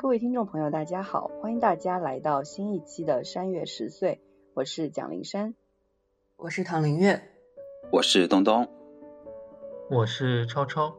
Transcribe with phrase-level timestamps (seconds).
[0.00, 4.20] 各位听众朋友，大家好，欢迎大家来到新一期的山月十岁，
[4.54, 5.56] 我是蒋灵山。
[6.36, 7.20] 我是唐林月，
[7.90, 8.68] 我是东东，
[9.90, 10.96] 我是超超。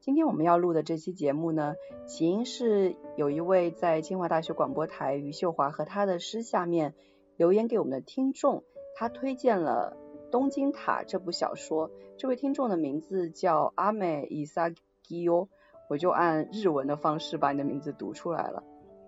[0.00, 1.74] 今天我们要录的这期节目呢，
[2.06, 6.94] 起因是有一位在清华大学广播台余秀华和他的诗下面
[7.36, 8.64] 留言给我们的听众，
[8.96, 9.98] 他推荐了
[10.30, 11.90] 《东京塔》这部小说。
[12.16, 14.70] 这位听众的名字叫阿美伊萨
[15.02, 15.50] 基欧，
[15.88, 18.62] 我就按日文的方式把你的名字读出来了。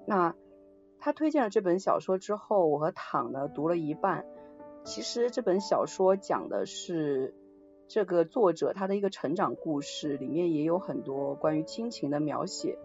[0.06, 0.34] 那
[0.98, 4.24] 他推荐了这本小说之后，我和躺呢读了一半。
[4.84, 7.34] 其实这本小说讲的是
[7.86, 12.78] 这个作者他的一个成长故事，里面也有很多关于亲情的描写，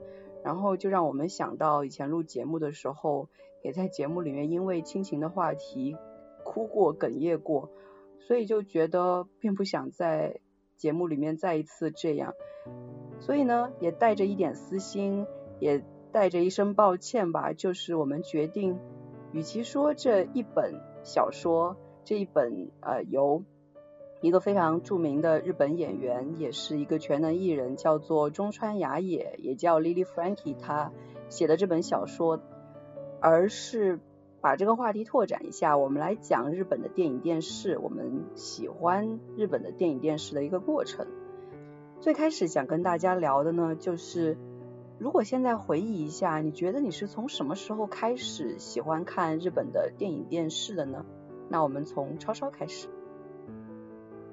[0.43, 3.29] 然后就让我们想到以前录节目的时候，
[3.63, 5.95] 也在节目里面因为亲情的话题
[6.43, 7.69] 哭过、哽咽过，
[8.27, 10.41] 所以就觉得并不想再
[10.77, 12.33] 节目里面再一次这样，
[13.19, 15.25] 所以呢，也带着一点私心，
[15.59, 18.77] 也带着一声抱歉吧，就是我们决定，
[19.31, 23.43] 与其说这一本小说，这一本呃由
[24.21, 30.91] 一个非常著名的日本演员，也是一个全能艺人，叫做中川雅也，也叫 Lily Frankie，他
[31.29, 32.41] 写的这本小说，
[33.19, 33.99] 而是
[34.45, 41.07] 把这个话题拓展一下，我们来讲日本的电影电视，我们喜欢日本的电影电视的一个过程。
[41.99, 44.37] 最开始想跟大家聊的呢，就是
[44.99, 51.03] 如果现在回忆一下，你觉得你是从什么时候开始喜欢看日本的电影电视的呢？
[51.49, 52.87] 那我们从超超开始。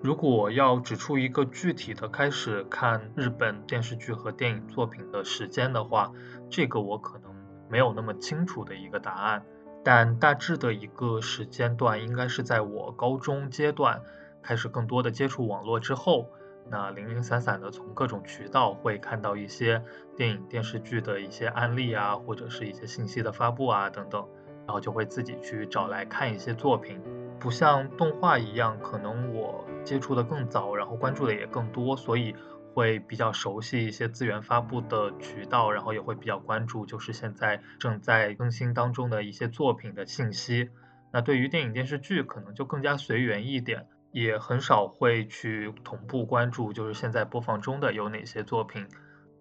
[0.03, 6.13] 如果要指出一个具体的开始看日本电视剧和电影作品的时间的话，
[6.51, 7.35] 这个我可能
[7.71, 9.43] 没有那么清楚的一个答案，
[9.85, 14.01] 但大致的一个时间段应该是在我高中阶段
[14.43, 16.29] 开始更多的接触网络之后，
[16.71, 19.83] 那零零散散的从各种渠道会看到一些
[20.17, 24.25] 电影电视剧的一些案例啊，或者是一些信息的发布啊等等，
[24.67, 27.01] 然后就会自己去找来看一些作品。
[27.41, 32.37] 不像动画一样，可能我接触的更早，然后关注的也更多，所以
[32.75, 40.71] 会比较熟悉一些资源发布的渠道，然后也会比较关注就是现在正在更新当中的一些作品的信息。
[41.13, 48.89] 那对于电影电视剧，可能就更加随缘一点，也很少会去同步关注，就是现在播放中的有哪些作品，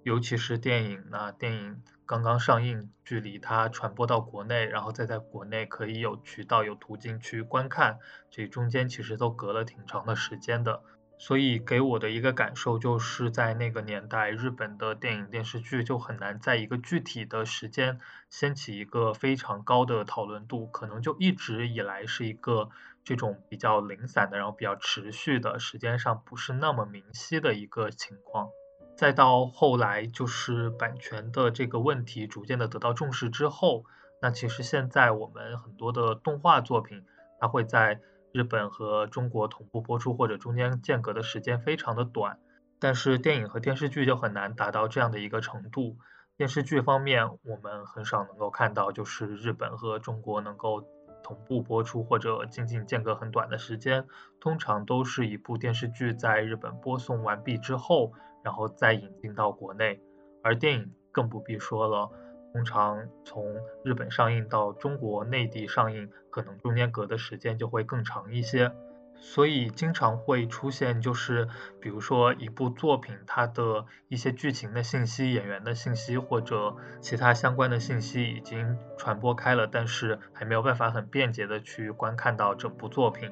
[0.03, 1.81] 尤其是电影，那电影。
[2.05, 7.99] 刚刚上映，距离它传播到国内，然后再在国内可以有渠道、有途径去观看，
[8.29, 10.81] 这中间其实都隔了挺长的时间的。
[11.21, 17.99] 所以给我的一个感受就是在那个年代，日本的电影电视剧就很难在一个具体的时间
[18.31, 22.71] 掀起一个非常高的讨论度，可能就一直以来是一个
[23.03, 28.49] 这种比较零散的，然后比较持续的，时间上不是那么明晰的一个情况。
[28.97, 33.85] 再到后来，就是版权的这个问题逐渐的得到重视之后，
[34.23, 37.05] 那其实现在我们很多的动画作品，
[37.39, 37.99] 它会在
[38.33, 42.39] 日本和中国同步播出，或者中间间隔的时间非常的短。
[42.79, 45.97] 但是电影和电视剧就很难达到这样的一个程度。
[46.37, 50.83] 电视剧方面，我们很少能够看到，就是日本和中国能够
[51.23, 54.07] 同步播出，或者仅仅间隔很短的时间，
[54.39, 58.13] 通常都是一部电视剧在日本播送完毕之后。
[58.43, 60.01] 然后再引进到国内，
[60.41, 62.09] 而电影更不必说了，
[62.53, 63.45] 通常从
[63.83, 68.71] 日本上映到中国内地上映，可能中间隔的时间就会更长一些，
[69.15, 71.47] 所以经常会出现就是，
[71.79, 83.31] 比如说一部作品它的一些剧情的信息、演员的信息或者其他相关的信息已经传播开了，但是还没有办法很便捷的去观看到整部作品。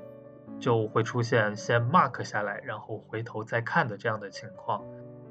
[0.59, 4.83] 就会出现先 mark 下来，然后回头再看的这样的情况。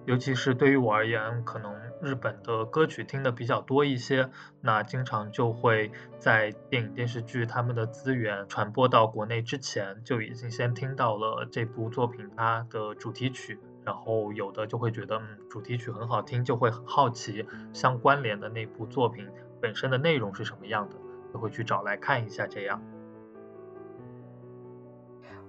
[0.09, 1.71] 尤其是对于我而言，可能
[2.01, 4.31] 日本的歌曲听的比较多一些，
[4.63, 17.45] 那经常就会在电影电视剧他们的资源传播到国内之前，就已经先听到了这部作品它的主题曲，然后有的就会觉得嗯主题曲很好听，就会很好奇
[17.75, 19.29] 相关联的那部作品
[19.61, 20.97] 本身的内容是什么样的，
[21.35, 22.83] 就会去找来看一下这样。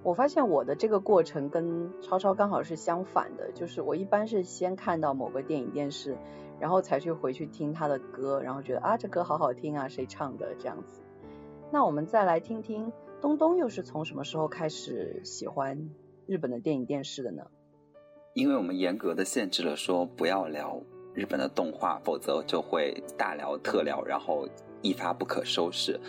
[0.01, 6.17] 我发现我的这个过程跟超超刚好是相反的，就是我一般是先看到某个电影电视，
[6.59, 11.01] 然后才去回去听他的歌，然后觉得啊这歌好好听啊，谁唱的这样子。
[11.71, 12.91] 那我们再来听听
[13.21, 15.89] 东东又是从什么时候开始喜欢
[16.25, 17.43] 日本的电影电视的呢？
[18.33, 20.81] 因为我们严格的限制了说不要聊
[21.13, 24.47] 日本的动画，否则就会大聊特聊，然后
[24.81, 25.99] 一发不可收拾。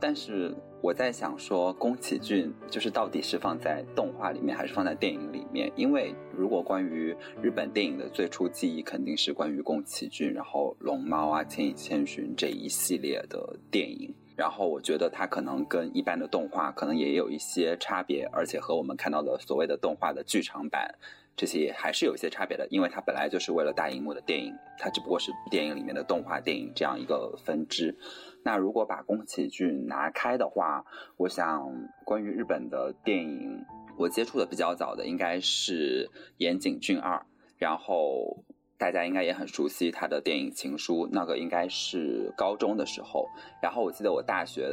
[0.00, 5.70] 但是我在想说，宫崎骏就是到底是放在动画里面，还是放在电影里面？
[5.76, 14.14] 因为如果关于日本电影的最初记忆，肯定是关于宫崎骏，然后龙猫啊、千与千寻这一系列的电影。
[14.40, 20.94] 然后我觉得它可能跟一般的动画可能也有一些差别，而且和我们看到的所谓的动画的剧场版
[21.36, 27.94] 这些还是有一些差别的，因为它本来就是为了大荧幕的电影，它只不过是电影里面的动画电影这样一个分支。
[28.42, 30.86] 那如果把宫崎骏拿开的话，
[31.18, 31.70] 我想
[32.06, 33.62] 关于日本的电影，
[33.98, 36.08] 我接触的比较早的应该是
[36.38, 37.26] 岩井俊二，
[37.58, 38.42] 然后
[38.80, 43.28] 大家应该也很熟悉他的电影《情书》，那个应该是高中的时候。
[43.62, 44.66] 然后我记得我大学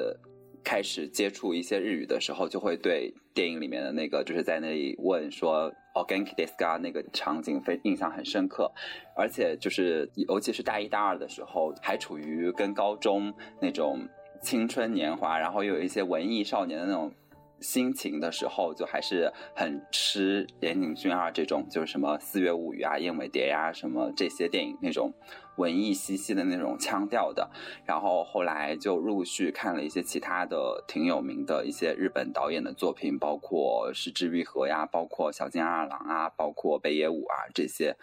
[0.64, 5.72] 开始接触一些日语的时候，就会对电影里面的那个就是在那里问说。
[5.98, 8.72] Organic d i s c a 那个场景非印象很深刻，
[9.16, 14.08] 而且就是尤其是大一大二的时候，还处于跟高中那种
[14.40, 17.12] 青春年华，然后又有一些文艺少年的那种
[17.60, 25.14] 心情的时候，就还是很吃岩井俊二这种，就是什么《四月物语》啊、《燕尾蝶》呀什么这些电影那种。
[25.58, 27.50] 文艺兮兮的那种腔调的，
[27.84, 37.98] 然后后来就陆续看了一些其他的挺有名的一些日本导演的作品，包括石之愈合呀，包括小津安二郎啊，包括北野武啊这些。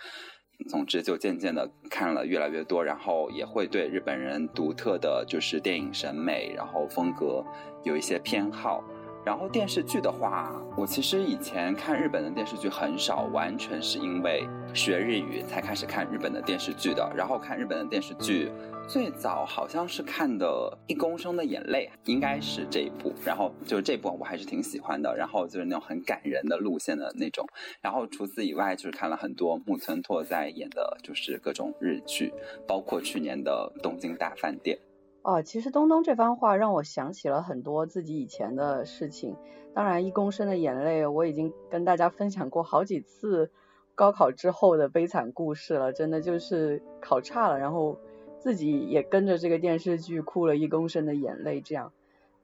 [0.69, 7.45] 总之就渐渐的看了越来越多，然后也会对日本人独特的就是电影审美，然后风格
[7.85, 8.83] 有一些偏好。
[9.25, 17.11] 然后电视剧的话，我其实以前看日本的电视剧很少，完全是因为学日语才开始看日本的电视剧的。
[17.17, 18.53] 然后看日本的电视剧，
[18.87, 20.47] 最早好像是看的
[20.87, 23.15] 《一公升的眼泪》，应该是这一部。
[23.25, 25.17] 然后就是这部我还是挺喜欢的。
[25.17, 27.47] 然后就是那种很感人的路线的那种。
[27.81, 32.31] 然后除此以外，就是看了很多木村拓哉演的，就是各种日剧，
[32.69, 34.77] 包括去年的《东京大饭店》。
[35.25, 39.35] 哦，其实东东这番话让我想起了很多自己以前的事情。
[39.73, 43.51] 当然，一公升的眼泪，我已经跟大家分享过好几次
[43.95, 45.95] 高考之后的悲惨故事了。
[45.95, 47.99] 真的就是考差了，然后
[48.39, 51.91] 自己也跟着这个电视剧哭了一公升的眼泪这样。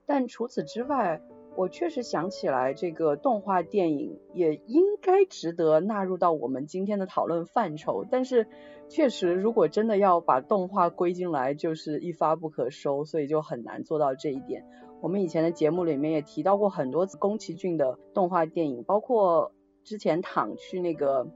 [0.07, 1.21] 但除此之外，
[1.57, 8.05] 我确实想起来，这个动画电影也应该值得纳入到我们今天的讨论范畴。
[8.11, 8.47] 但是。
[8.93, 14.67] 确实，如果真的要把动画归进来，就是一发不可收，所以就很难做到这一点。
[15.01, 19.53] 我们以前的节目里面也提到过很多宫崎骏的动画电影，包括
[19.85, 21.29] 之前躺去那个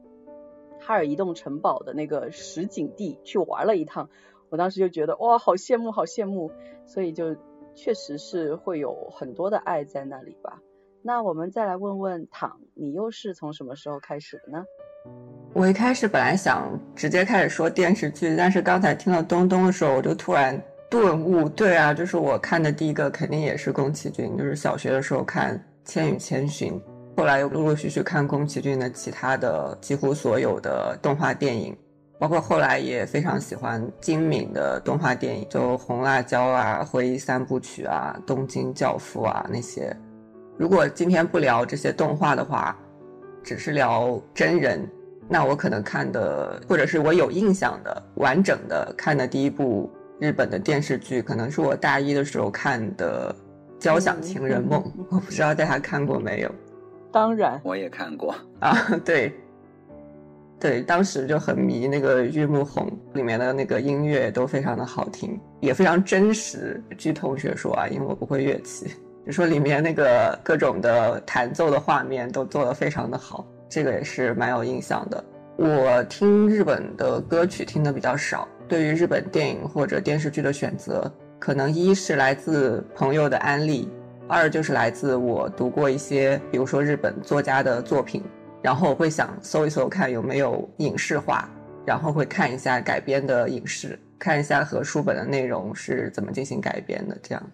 [0.80, 4.10] 哈尔移动城堡的那个实景地去玩了一趟，
[4.48, 6.50] 我当时就觉得哇，好羡慕，好羡慕。
[6.86, 7.36] 所以就
[7.74, 10.58] 确实是会有很多的爱在那里吧。
[11.02, 14.64] 那我们再来问问躺，你又是从什么时候开始的呢？
[15.52, 26.72] 我一开始本来想直接开始说电视剧，但是刚才听到东东的时候，我就突然顿悟，对啊，就是我看的第一个肯定也是宫崎骏，就是小学的时候看《千与千寻》，
[27.18, 31.76] 后来又陆陆续续看宫崎骏的其他的几乎所有的动画电影，
[32.18, 39.94] 包括后来也非常喜欢金敏的动画电影，就《红辣椒》啊、《回忆三部曲》啊、《东京教父》啊那些。
[40.56, 42.76] 如果今天不聊这些动画的话，
[43.42, 44.88] 只是聊真人。
[45.28, 49.90] 那我可能看的，或者是我有印象的完整的看的第一部
[50.20, 53.34] 日本的电视剧，可能是我大一的时候看的
[53.82, 56.50] 《交响情人梦》，我不知道大家看过没有？
[57.10, 58.76] 当然，我也看过啊。
[59.04, 59.32] 对，
[60.60, 66.82] 对，当时就很迷那个玉木宏里面的那个音乐都非常的好听，也非常真实。
[66.96, 68.86] 据同学说啊，因为我不会乐器，
[69.26, 73.46] 就说里面那个各种的弹奏的画面都做得非常的好。
[73.68, 75.22] 这个也是蛮有印象的。
[75.56, 83.88] 我听日本的歌曲听的比较少，对于日本电影或者电视剧的选择，可能一是来自朋友的安利，
[84.28, 88.22] 二就是来自我读过一些，比如说日本作家的作品，
[88.64, 91.46] 然后我会想搜一搜看有没有影视化，
[91.84, 97.50] 然后会看一下改编的影视，看一下和书本的内容是怎么进行改编的，这样。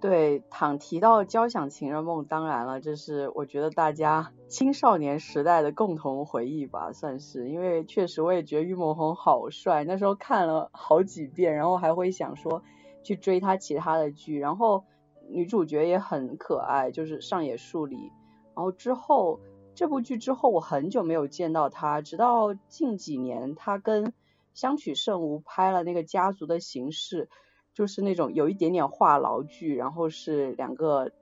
[0.00, 7.48] 对，躺提到《交响情人梦》，当然了，这是我觉得大家 青少年时代的共同回忆吧，算是。
[7.48, 12.64] 因为确实我也觉得玉木宏好帅，那时候看了好几遍，然后还会想说
[13.04, 14.40] 去追他其他的剧。
[14.40, 14.82] 然后
[15.30, 18.10] 女主角也很可爱，就是上野树里，
[18.56, 19.38] 然后之后
[19.76, 24.14] 这部剧之后，我很久没有见到他，直到近几年，他跟
[24.54, 27.26] 香取慎吾拍了那个《家族的形式》，
[27.74, 31.12] 就是那种有一点点话痨剧，然后是两个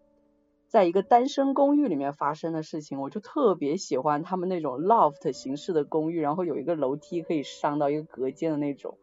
[0.69, 8.99] 在一个单身公寓里面发生的事情，我就特别喜欢他们那种 loft 形式的公寓，然后有一个楼梯可以上到一个隔间的那种。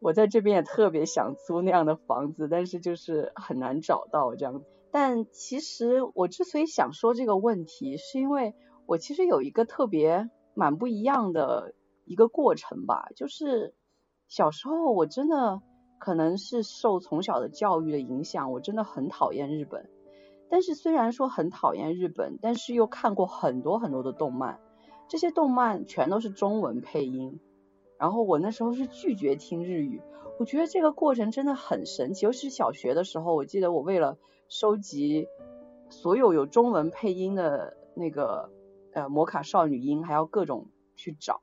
[0.00, 4.64] 我在这边也特别想租那样的房子，但是就是很难找到这样子。
[4.92, 8.54] 但其实我之所以想说这个问题，是因为
[8.86, 11.74] 我其实有一个特别蛮不一样的。
[12.04, 13.74] 一个过程吧，就是
[14.26, 15.62] 小时候我真的
[16.00, 19.88] 可能是受从小的教育的影响，我真的很讨厌日本。
[20.50, 24.58] 但是虽然说很讨厌日本，但是又看过很多很多的动漫，
[25.08, 27.38] 这些动漫全都是中文配音。
[27.98, 30.02] 然后我那时候是拒绝听日语，
[30.40, 32.26] 我觉得这个过程真的很神奇。
[32.26, 34.18] 尤其是小学的时候，我记得我为了
[34.52, 35.28] 收集
[35.88, 38.50] 所有有中文配音的那个
[38.92, 41.40] 呃摩卡少女音，还要各种去找。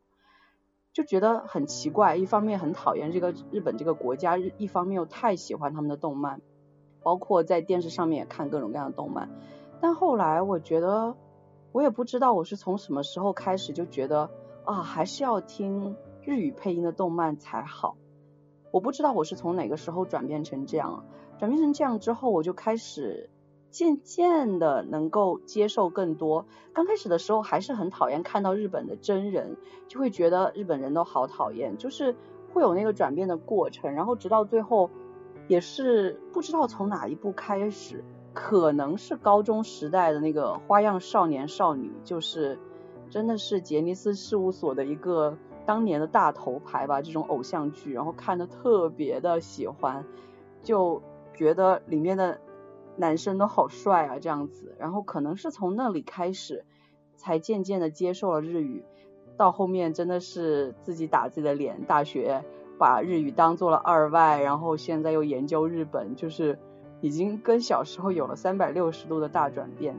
[0.94, 6.40] 就觉得很奇怪，一方面很讨厌这个日本这个国家，一方面又太喜欢他们的动漫，
[7.02, 9.32] 包括在电视上面也看各种各样的动漫。
[9.82, 11.18] 但后来我觉得，
[11.72, 14.30] 我也不知道我是从什么时候开始就觉得
[14.66, 17.98] 啊，还是要听日语配音的动漫才好。
[18.72, 21.06] 我不知道我是从哪个时候转变成这样，
[21.38, 23.30] 转变成这样之后，我就开始。
[23.72, 29.58] 渐渐的能够接受更多，刚开始的时候还是很讨厌看到日本的真人，
[29.88, 32.16] 就会觉得日本人都好讨厌，就是
[32.52, 34.90] 会有那个转变的过程，然后直到最后，
[35.48, 42.58] 也是不知道从哪一部开始，可能是高中时代的那个花样少年少女，就是
[43.12, 45.38] 真的是杰尼斯事务所的一个
[45.70, 50.04] 当年的大头牌吧，这种偶像剧，然后看的特别的喜欢，
[50.64, 51.04] 就
[51.36, 52.40] 觉得里面的。
[52.98, 56.66] 男生都好帅啊，这样子，然后可能是从那里开始，
[57.16, 58.84] 才渐渐的接受了日语，
[59.38, 62.44] 到后面真的是自己打自己的脸，大学
[62.78, 66.60] 把日语当做了二外，然后现在又研究日本，就是
[67.00, 69.96] 已经跟小时候有了三百六十度的大转变，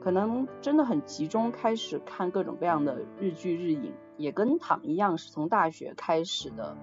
[0.00, 3.92] 可能真的很集中开始看各种各样的日剧日影，
[4.22, 6.76] 也跟躺一样是从大学开始的，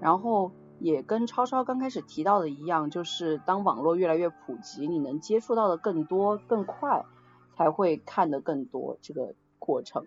[0.00, 0.50] 然后。
[0.80, 7.04] 也跟超超刚开始提到的一样，就是当网络越来越普及，你能接触到的更多、更快，
[7.56, 10.06] 才会看的更多这个过程。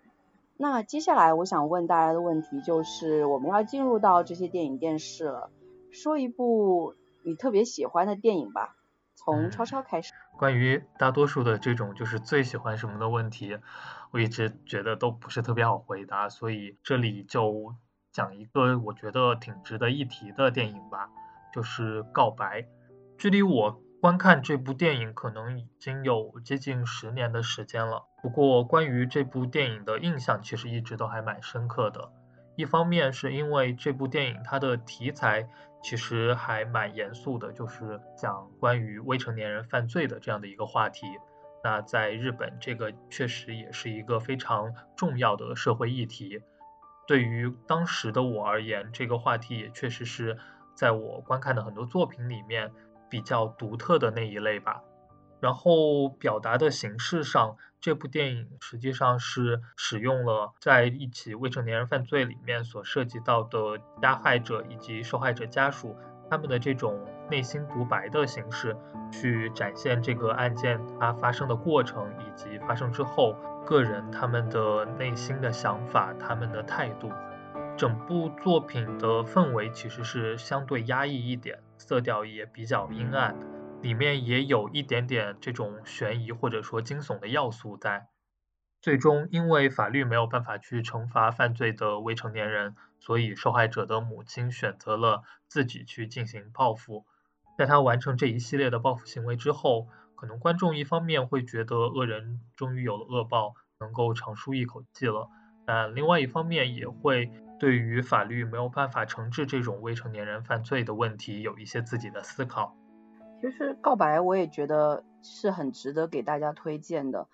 [0.56, 5.50] 那接下来我想问大家的问题就是，我们要进入到这些电影电视了，
[5.92, 6.96] 说一部
[7.26, 8.78] 你特别喜欢的电影吧，
[9.16, 10.14] 从超超开始。
[10.40, 13.58] 关于大多数的这种就是最喜欢什么的问题，
[14.12, 17.75] 我一直觉得都不是特别好回答，所以这里就。
[18.13, 21.10] 讲一个我觉得挺值得一提的电影吧，
[21.53, 22.62] 就是《告白》。
[23.18, 28.03] 距离我观看这部电影可能已经有接近十年的时间了。
[28.22, 32.12] 不过，关于这部电影的印象其实一直都还蛮深刻的。
[32.58, 35.48] 一方面是因为这部电影它的题材
[35.82, 41.08] 其实还蛮严肃的，就是讲关于未成年人犯罪的这样的一个话题。
[41.63, 46.41] 那在日本，这个确实也是一个非常重要的社会议题。
[47.08, 50.38] 对于当时的我而言，这个话题也确实是
[50.75, 52.72] 在我观看的很多作品里面
[53.10, 54.82] 比较独特的那一类吧。
[55.39, 65.98] 然后表达的形式上，这部电影实际上是使用了在一起未成年人犯罪里面所涉及到的加害者以及受害者家属
[66.30, 68.78] 他们的这种内心独白的形式，
[69.12, 73.36] 去展现这个案件它发生的过程以及发生之后。
[73.64, 77.12] 个人他们的内心的想法，他们的态度，
[77.78, 83.36] 整部作品的氛围其实是相对压抑一点，色调也比较阴暗，
[83.84, 88.08] 里面也有一点点这种悬疑或者说惊悚的要素在。
[88.82, 97.06] 最终，因为法律没有办法去惩罚犯罪的未成年人，所以受害者的母亲选择了自己去进行报复。
[97.58, 99.88] 在他完成这一系列的报复行为之后。
[100.13, 105.27] 可能观众一方面会觉得恶人终于有了恶报，能够长舒一口气了，
[105.65, 112.77] 但另外一方面也会对于法律没有办法惩治这种未成年人犯罪的问题有一些自己的思考。
[113.41, 117.27] 其实告白我也觉得是很值得给大家推荐的。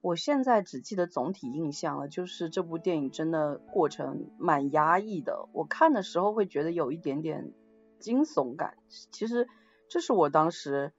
[0.00, 5.50] 我现在只记得总体印象了，就是这部电影真的过程蛮压抑的。
[5.52, 7.52] 我看的时候会觉得有一点点
[8.02, 8.74] 惊悚感。
[9.10, 9.48] 其实
[9.88, 10.92] 这是我当时。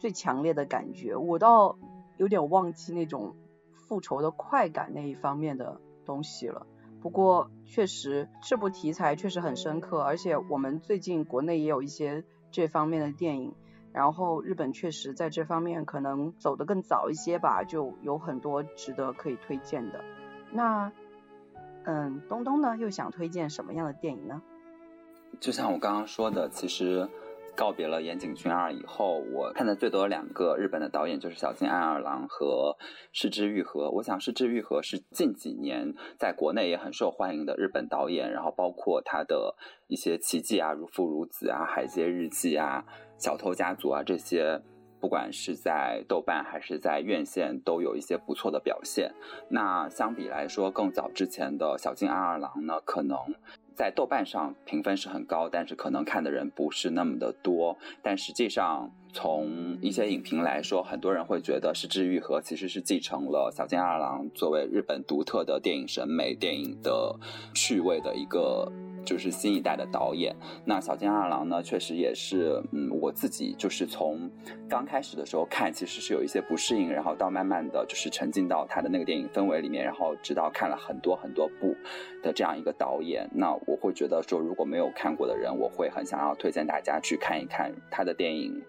[0.00, 1.76] 最强烈的感觉，我倒
[2.16, 3.36] 有点忘记那种
[3.74, 6.66] 复仇的快感那一方面的东西了。
[7.02, 13.54] 不过确实这部题材确实很深刻，而且我们最近国内也有一些这方面的电影。
[13.92, 20.02] 然后日本确实在这方面可能走得更早一些吧，就有很多值得可以推荐的。
[20.50, 20.90] 那，
[21.84, 24.40] 嗯，东东呢又想推荐什么样的电影呢？
[25.38, 27.08] 就像我刚刚说的，其实。
[27.56, 32.78] 告别了岩井俊二以后，我看的最多两个日本的导演就是小津安二郎和
[33.12, 33.90] 失之愈合。
[33.90, 39.56] 我想失之愈合是近几年在国内也很受欢迎的日本导演，然后包括他的
[39.88, 42.82] 一些奇迹啊，如父如子啊，海街日记啊，
[43.18, 44.62] 小偷家族啊这些，
[44.98, 49.12] 不管是在豆瓣还是在院线都有一些不错的表现。
[49.50, 53.18] 那相比来说，更早之前的小津安二郎呢，可能。
[53.80, 57.78] 在豆瓣上评分是很高，但是可能看的人不是那么的多。
[58.02, 67.14] 但实际上，从一些影评来说，很多人会觉得是治愈和其实是继承了小津二郎作为日本独特的电影审美、电影的
[67.54, 68.70] 趣味的一个。
[69.02, 74.30] 就是新一代的导演，那小津二郎呢，确实也是，嗯，我自己就是从
[74.68, 81.74] 刚开始的时候看，其实是有一些不适应，然后到慢慢的就是沉浸到他的那个电影氛围里面，然后直到看了很多很多部
[82.22, 88.62] 的这样一个导演，那我会觉得说，如果没有看过的人，我会很想要推荐大家去看一看他的电影，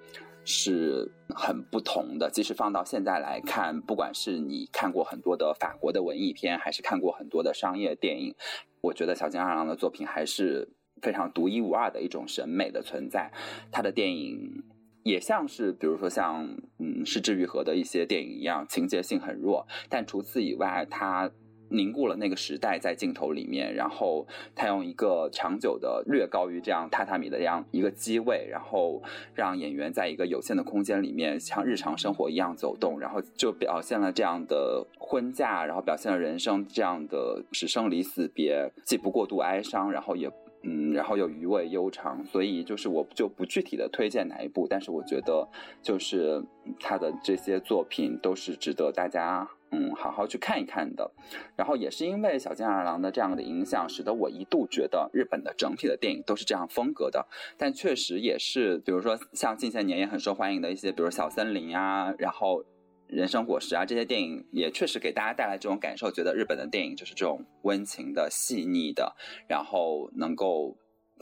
[0.43, 2.29] 是很不同的。
[2.29, 8.35] 即使放到现在来看，不管是你看过很多的法国的文艺片，还是看过很多的商业电影。
[8.81, 10.69] 我觉得小津二郎的作品还是
[11.01, 13.31] 非常独一无二的一种审美的存在。
[13.71, 14.63] 他的电影
[15.03, 16.45] 也像是，比如说像
[16.79, 21.31] 嗯失之愈合的一些电影一样，情节性很弱，但除此以外，他。
[21.71, 29.01] 凝固了那个时代在镜头里面，然后他用一个长久的略高于这样榻榻米的这样一个机位，然后
[29.33, 40.29] 让演员在一个有限的空间里面像日常生活一样走动，然后就表现了这样的婚嫁，然后表现了人生这样的是生离死别，既不过度哀伤，然后也
[40.63, 42.25] 嗯，然后又余味悠长。
[42.25, 45.47] 所以就是我就不具体的推荐哪一部，但是我觉得
[45.81, 46.43] 就是
[46.79, 49.49] 他的这些作品都是值得大家。
[49.73, 51.09] 嗯，好好去看一看的。
[51.55, 57.25] 然后也是因为小津二郎的这样的影响，使得我一度觉得日本的整体的电影都是这样风格的。
[57.57, 62.65] 但确实也是，比如说像近些年也很受欢迎的一些，比如小森林啊，然后
[63.11, 69.15] 人生果实啊这些电影，也确实给大家带来这种感受，觉得日本的电影就是这种温情的、细腻的，
[69.47, 70.75] 然后能够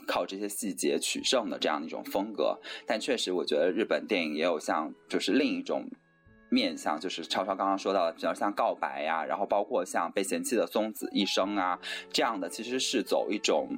[0.06, 2.58] 靠这些细节取胜的这样的一种风格。
[2.86, 5.84] 但确实，我觉得日本电影也有像就是另一种。
[6.52, 11.78] 面向就是超超刚刚说到的，比较像告白呀，然后包括像被嫌弃的松子一生啊
[12.12, 13.68] 这样的，其实是走一种。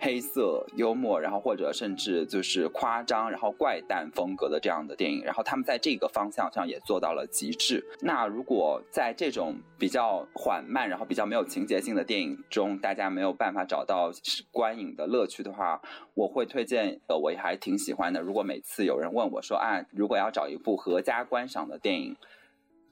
[0.00, 7.84] 黑色幽默，然后或者甚至就是夸张，然后怪诞风格的这样的电影，然后他们在这个方向上也做到了极致。
[8.00, 14.10] 那如果在这种比较缓慢，然后比较没有情节性的电影中，大家没有办法找到
[14.50, 15.82] 观影的乐趣的话，
[16.14, 18.22] 我会推荐呃，我也还挺喜欢的。
[18.22, 22.16] 如果每次有人问我说啊，如果要找一部合家观赏的电影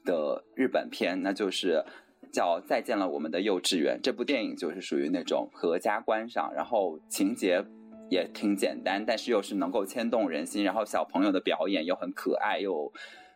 [0.05, 1.83] 的日本片，那就是。
[2.31, 7.65] 叫《再见了，我们的幼稚园》这部电影就是属于那种合家观赏，然后情节
[8.09, 12.91] 也挺简单，但是又是能够牵动人心，然后小朋友的表演又很可爱，又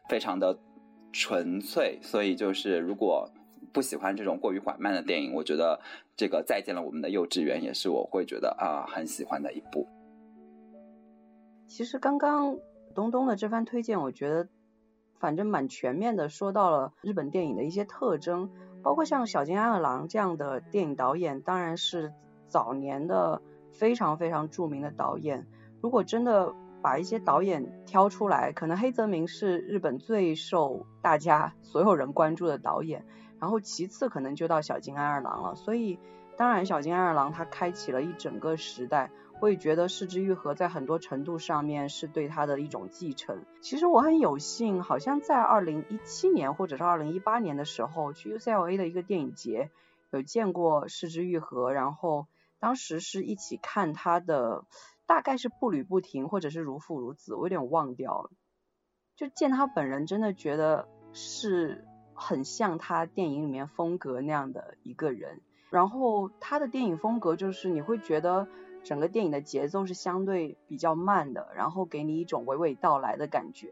[0.09, 0.57] 非常的
[1.11, 3.29] 纯粹，所以就是如果
[3.71, 5.79] 不喜欢这种过于缓慢的电影，我觉得
[6.15, 9.87] 这个《再见了，我们的幼稚园》也是我会觉得啊很喜欢的一部。
[11.67, 12.57] 其实刚刚
[12.93, 14.47] 东东的这番推荐，我觉得
[15.19, 18.51] 反正蛮全面的，说到了日本电影的一些特征。
[18.83, 22.13] 包括像小津安二郎这样的电影导演，当然是
[22.47, 23.41] 早年的
[23.71, 25.47] 非常非常著名的导演。
[25.81, 33.05] 如果真的把一些导演挑出来，可能黑泽明是日本最受大家所有人关注的导演，
[33.39, 35.55] 然后其次可能就到小津安二郎了。
[35.55, 35.97] 所以，
[36.35, 39.09] 当然小津安二郎他开启了一整个时代。
[39.43, 43.43] 会觉得《失之愈合》在很多程度上面是对他的一种继承。
[43.59, 49.69] 其实我很有幸，好像在二零一七年或者是二零一八年的时候，去 UCLA 的一个电影节
[50.11, 52.27] 有见过《失之愈合》，然后
[52.57, 54.63] 当时是一起看他的，
[55.05, 58.29] 大概是步履不停或者是如父如子，我有点忘掉了。
[59.17, 65.41] 就见他本人，真的觉得是很像他电影里面风格那样的一个人。
[65.69, 68.47] 然后他的电影风格就是你会觉得。
[68.83, 73.69] 整个电影的节奏是相对比较慢的，然后给你一种娓娓道来的感觉，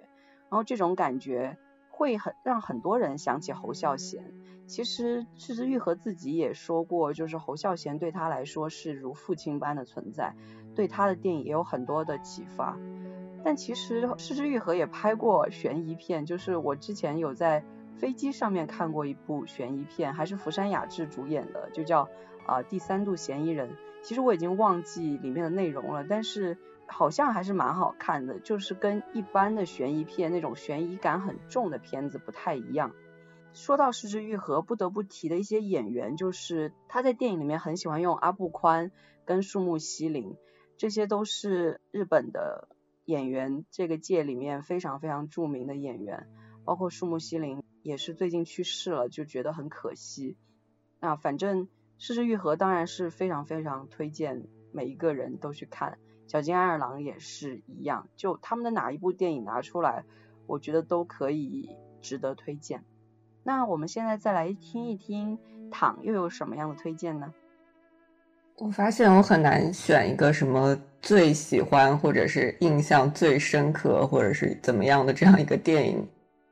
[0.50, 1.58] 然后这种感觉
[1.89, 4.34] 会很让很多人想起侯孝贤。
[4.67, 10.34] 其实柿之愈合自己也说过，就是侯孝贤对他来说是如父亲般的存在，
[10.76, 12.78] 对他的电影也有很多的启发。
[13.43, 17.65] 但其实柿之愈合也拍过悬疑片，就是我之前有在
[17.97, 22.08] 飞机上面看过一部悬疑片，还是福山雅治主演的，就叫
[22.45, 23.69] 啊第三度嫌疑人。
[24.03, 32.93] 其实我已经忘记里面的内容了，但是好像还是蛮好看的，就是跟一般的悬疑片那种悬疑感很重的片子不太一样。
[33.53, 38.91] 说到失之愈合，不得不提的一些演员，就是他在电影里面很喜欢用阿部宽
[39.25, 40.35] 跟树木希林，
[40.77, 42.69] 这些都是日本的
[43.05, 46.27] 演员这个界里面非常非常著名的演员，
[46.63, 50.37] 包括树木希林也是最近去世了，就觉得很可惜。
[51.01, 51.67] 那反正
[52.01, 55.99] 失之愈合当然是非常非常推荐每一个人都去看。
[56.25, 60.03] 小津安二郎也是一样，就他们的哪一部电影拿出来，
[60.47, 61.69] 我觉得都可以
[62.01, 62.83] 值得推荐。
[63.43, 65.37] 那我们现在再来听一听
[65.69, 67.31] 躺又有什么样的推荐呢？
[68.57, 76.03] 我发现我很难选一个什么最喜欢或者是印象最深刻或者是怎么样的这样一个电影，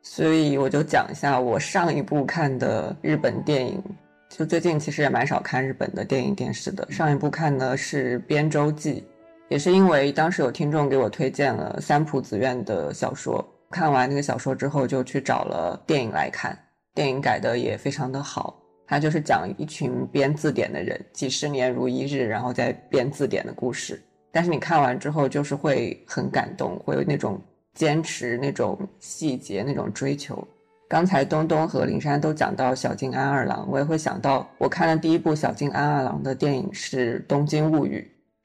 [0.03, 3.83] 所以我就讲一下我上一部看的日本电影。
[4.29, 9.01] 就最近其实也蛮少看日本的电影电视的，上一部看的是《编舟记》。
[9.49, 16.57] 也是因为当时有听众给我推荐了三浦子苑的小说，看完那个小说之后，就去找了电影来看。
[16.93, 23.99] 电影改的也非常的好，它就是讲一群编字典的人，几十年如一日，然后再编字典的故事。
[24.31, 27.41] 但是你看完之后，就是会很感动，会有那种
[27.73, 30.47] 坚持、那种细节、那种追求。
[30.89, 37.99] 刚才东东和林珊都讲到小津安二郎，我也会想到我看的第一部小津安二郎的电影是《东京物语》。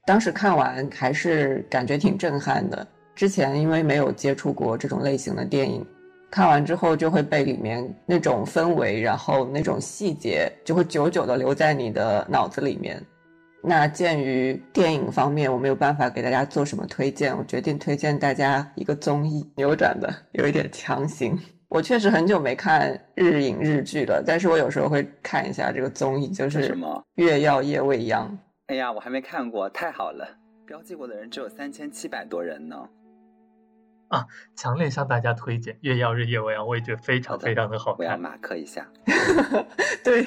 [0.05, 2.87] 当时看完还是感觉挺震撼的。
[3.15, 5.83] 之前因为没有接触过这种类型的电影，
[6.29, 13.01] 看完之后就会被里面那种氛围，然后那种细节就会久久的留在你的脑子里面。
[13.63, 21.35] 那鉴于电影方面我没有办法给大家做什么推荐，我决定推荐大家一个综艺，扭转的有一点强行。
[21.67, 28.29] 我确实很久没看日影日剧了，但是我有时候会看一下这个综艺，就是什么《月曜夜未央》。
[28.67, 30.37] 哎呀，我还没看过，太好了！
[30.65, 32.89] 标记过的人只有三千七百多人呢。
[34.07, 34.25] 啊，
[34.55, 38.05] 强烈向大家推荐《月曜日夜未央》，我也觉得非常非常的好看。
[38.05, 38.87] 我要马克一下。
[40.03, 40.23] 对，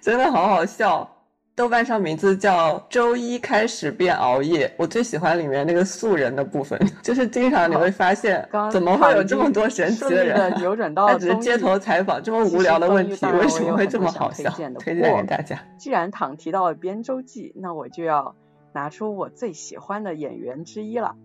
[0.00, 1.17] 真的好好笑。
[1.58, 10.54] 豆瓣上名字叫“周一开始变熬夜”，我最喜欢里面那个素人的部分，就是经常你会发现，怎么会有这么多神奇的人？
[10.60, 14.48] 扭转 到他只是街头采访，这么无聊的问题，为什么会这么好笑？
[14.78, 15.58] 推荐给大家。
[15.76, 18.36] 既然躺提到了《编周记》，那我就要
[18.72, 21.16] 拿出我最喜欢的演员之一了，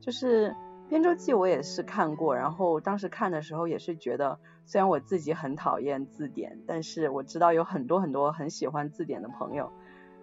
[0.00, 0.48] 就是
[0.88, 4.38] 《编周记》，我也是看过，然后当时看的时候也是觉得。
[4.66, 9.72] 虽然我自己很讨厌字典，但是我知道有很多很多很喜欢字典的朋友。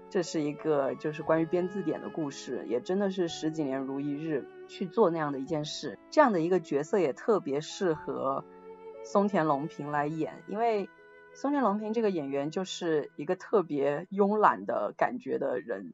[0.09, 5.97] 这是一个就是关于编字典的故事，也真的是十几年如一日去做那样的一件事。
[6.11, 8.43] 这样的一个角色也特别适合
[9.03, 10.87] 松田龙平来演，因为
[11.33, 15.93] 松田龙平这个演员就是一个特别慵懒的感觉的人。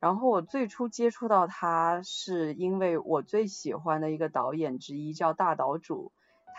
[0.00, 6.10] 然后我最初接触到他是因为我最喜欢的一个导演之一叫大岛主。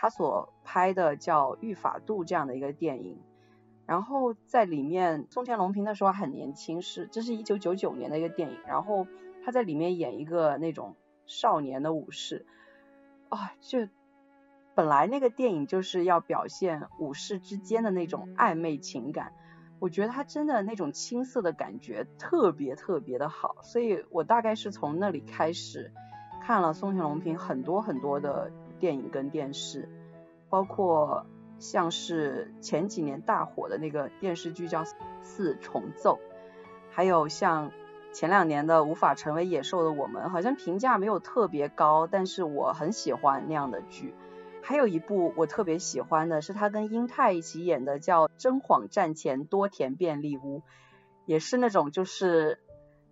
[0.02, 3.20] 他所拍的叫《御法度》这样的一个电影，
[3.86, 9.06] 然后在里面，松田龙平的时候很年轻，是这是一九九九年的一个电影，然后
[9.44, 12.44] 他在里面演一个那种少年的武士，
[13.28, 13.86] 啊，就
[14.74, 19.32] 本来那个电影就是要表现武士之间的那种暧昧情感，
[19.78, 25.92] 我觉得他真的那种青涩的感觉特别特别的好，所以我大概是从那里开始
[26.42, 28.50] 看了松田龙平很多很多的。
[28.82, 29.88] 电影跟电视，
[30.50, 31.24] 包括
[31.60, 34.82] 像是前几年大火的那个电视剧叫
[35.20, 36.14] 《四重奏》，
[36.90, 37.70] 还有像
[38.12, 44.16] 前两年的《无法成为野兽的我们》，好像评价没有特别高，但是我很喜欢那样的剧。
[44.64, 50.58] 还有一部我特别喜欢的是他跟英泰一起演的叫《真谎战前多田便利屋》，
[51.24, 52.58] 也是那种就是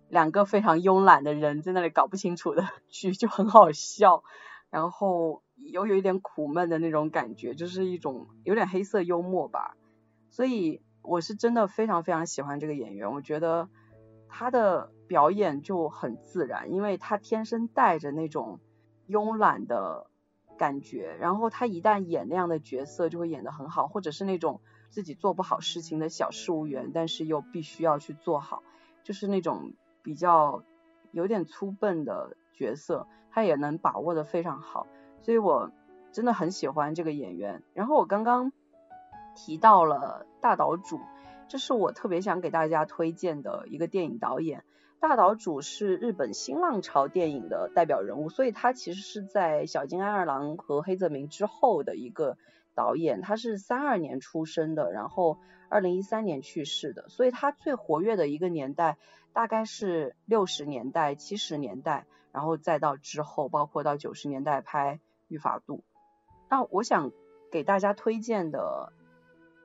[0.09, 4.25] 两个非常慵懒的人在那里搞不清楚的剧，就很好笑，
[4.71, 5.43] 然后。
[5.63, 9.77] 有有一点苦闷的那种感觉，就是一种有点黑色幽默吧。
[10.31, 13.69] 所以我是真的非常非常喜欢这个演员，我觉得
[14.27, 18.59] 他的表演就很自然，因为他天生带着那种
[19.07, 20.07] 慵懒的
[20.57, 28.63] 感觉，然后他一旦演那样的角色就会演得很好，或者是那种自己做不好事情的小事务员，但是又必须要去做好，
[29.03, 30.63] 就是那种比较
[31.11, 34.85] 有点粗笨的角色，他也能把握得非常好。
[35.21, 35.71] 所以我
[36.11, 37.63] 真的很喜欢这个演员。
[37.73, 38.51] 然后我刚刚
[39.35, 40.99] 提到了大岛主，
[41.47, 44.63] 这是我特别想给大家推荐的一个电影导演。
[44.99, 52.37] 大岛主是日本新浪潮电影的代表人物，所以他其实是在小津安二郎和黑泽明之后的一个
[52.75, 53.21] 导演。
[53.21, 55.39] 他是三二年出生的，然后
[55.69, 58.97] 二零一三年去世的，所以他最活跃的一个年代
[59.33, 62.05] 大概是六十年代、七十年代。
[62.31, 64.95] 然后再到之后，包括到九十年代拍
[65.27, 65.77] 《御法度》。
[66.49, 67.11] 那我想
[67.51, 68.91] 给大家推荐的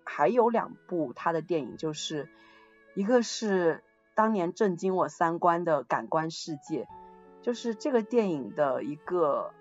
[0.05, 2.29] 还有两部他的电影，就是
[2.95, 3.83] 一个是
[4.15, 6.85] 当年震惊我三观的《感官世界》，
[7.43, 9.53] 就是这个电影的一个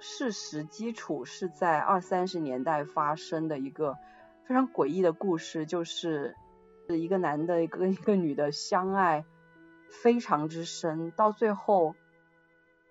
[0.00, 3.96] 事实基础是在二三十年代发生的一个
[4.44, 6.36] 非常诡异的故事，就是
[6.88, 9.24] 一个男的跟一个女的相爱
[9.88, 11.94] 非常之深，到最后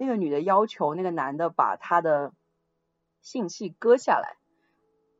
[0.02, 2.34] 那个女的要求那个男的把他的
[3.22, 4.36] 性器割下来，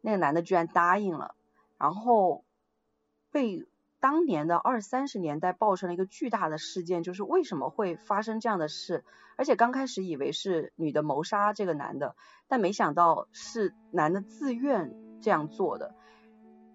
[0.02, 1.36] 那个男的居然答应了，
[1.78, 2.44] 然后
[3.30, 3.68] 被
[4.00, 9.06] 当年的二三十年代爆成了一个巨大的事件，就是为什么会发生这样的事？
[9.36, 12.16] 而且刚开始以为是女的谋杀这个男的，
[12.48, 15.94] 但没想到是男的自愿这样做的，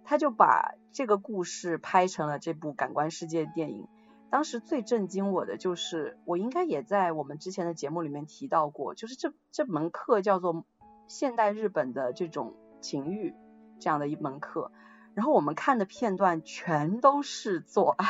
[0.04, 3.88] 他就把这个故事拍成了这部《感官世界》电影。
[4.30, 10.64] 当时最震惊我的就是，我应该也在我们之前的节目里面提到过，就是这这门课叫做。
[11.08, 13.32] 现代日本的这种情欲
[13.78, 14.72] 这样的一门课，
[15.14, 18.06] 然后我们看的片段全都是做爱，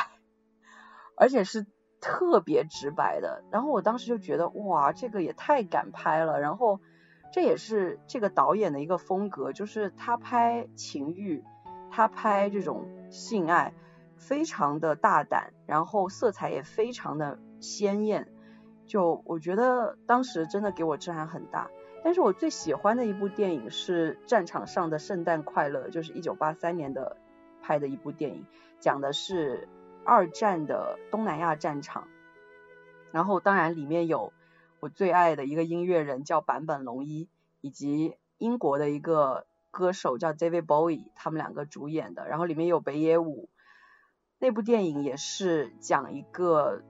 [1.15, 1.67] 而且是
[2.01, 3.43] 特别直白的。
[3.51, 6.39] 然后我当时就觉得，哇，这个也太敢拍了。
[6.39, 6.79] 然后
[7.31, 11.43] 这也是这个导演的一个风格，就是他拍情欲，
[11.91, 13.75] 他拍这种性爱，
[14.17, 18.27] 非常的大胆，然后色彩也非常的鲜艳。
[18.85, 21.69] 就我觉得当时真的给我震撼很大。
[22.03, 27.17] 但是我最喜欢的一部电影是《战场上的圣诞快乐》，就是一九八三年的
[27.61, 28.45] 拍的一部电影，
[28.79, 29.67] 讲的是
[30.05, 32.07] 二战的东南亚战场。
[33.11, 34.31] 然后当然里面有
[34.79, 37.27] 我最爱的一个音乐人叫坂本龙一，
[37.59, 42.25] 以及英国的一个歌手叫 David Bowie，他们两个主演的。
[42.27, 43.49] 然后里面有北野武。
[44.39, 46.83] 那部电影也是讲一个。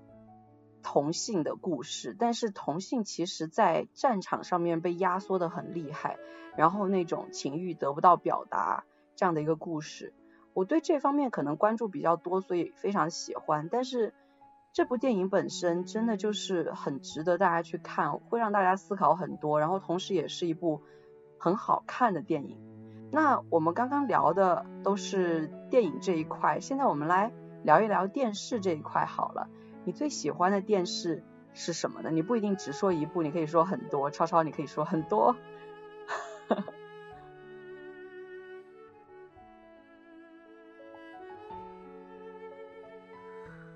[0.84, 6.18] 同性的故事，但是同性其实在战场上面被压缩的很厉害，
[6.56, 10.14] 然后那种情欲得不到表达这样的一个故事，
[10.54, 13.68] 我对这方面可能关注比较多，所以非常喜欢。
[13.70, 14.14] 但是
[14.72, 20.84] 这部电影本身真的就是很值得大家去看，会让大家思考很多，然后同时也是一部
[21.38, 22.58] 很好看的电影。
[23.12, 27.32] 那我们刚刚聊的都是电影这一块，现在我们来
[27.64, 29.48] 聊一聊电视这一块好了。
[29.86, 32.12] 你最喜欢的电视是什么呢？
[32.12, 34.12] 你不一定只说一部，你可以说很多。
[34.12, 35.36] 超超，你可以说很多。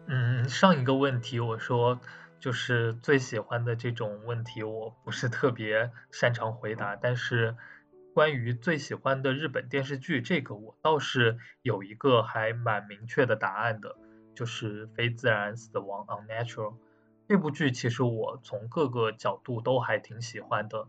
[0.08, 2.02] 嗯，上一个问题我说
[2.42, 6.98] 就是最喜欢的这种问题，我不是特别擅长回答。
[6.98, 7.56] 但是
[8.14, 13.96] 关于最喜欢的日本电视剧，这个我倒是有一个还蛮明确的答案的。
[14.34, 16.76] 就是非自然死亡 （unnatural）
[17.28, 20.88] 这部剧，其实我从各个角度都还挺喜欢的，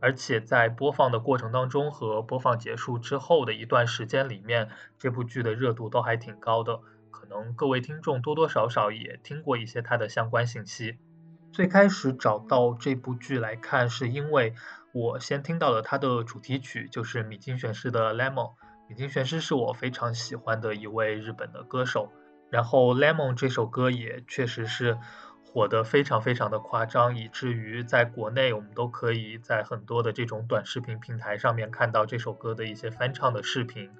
[0.00, 6.80] 而且在播放的过程当中和播放结束之后的一段时间里面，这部剧的热度都还挺高的。
[7.10, 10.96] 可能各位听众多多少少也听过一些它的相关信息。
[11.52, 14.54] 最开始找到这部剧来看，是因为
[14.92, 18.34] 我先听到了它的主题曲，就是米津玄师的《Lemon》。
[18.88, 22.10] 米津玄师是我非常喜欢的一位日本的歌手。
[22.50, 24.98] 然后《Lemon》这首歌也确实是
[25.46, 33.90] 火得非常非常的夸张，以至于在国内我们都可以在很多的这种短视频平台上面看到这首歌的一些翻唱的视频。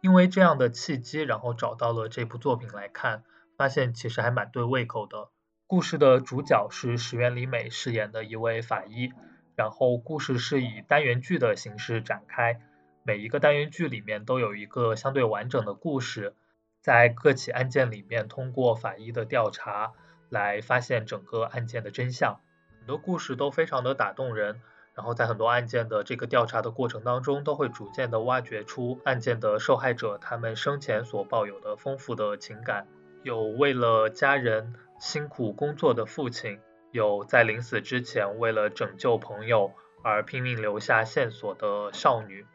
[0.00, 3.22] 因为这样的契机，然后找到了这部作品来看，
[3.56, 5.28] 发现其实还蛮对胃口的。
[5.68, 9.12] 故事的主角是石原里美饰演的一位法医，
[9.56, 12.60] 然后故事是以单元剧的形式展开，
[13.02, 16.34] 每一个单元剧里面都有一个相对完整的故事。
[16.80, 19.92] 在各起案件里面，通过法医的调查
[20.28, 22.40] 来发现整个案件的真相，
[22.78, 24.62] 很多故事都非常的打动人。
[24.92, 32.86] 然后在很多案件的这个调查的过程当中，都会逐渐的挖掘出案件的受害者他们生前所抱有的丰富的情感，
[33.22, 39.72] 有为了家人辛苦工作的父亲，有在临死之前为了拯救朋友
[40.02, 42.46] 而拼命留下线索的少女。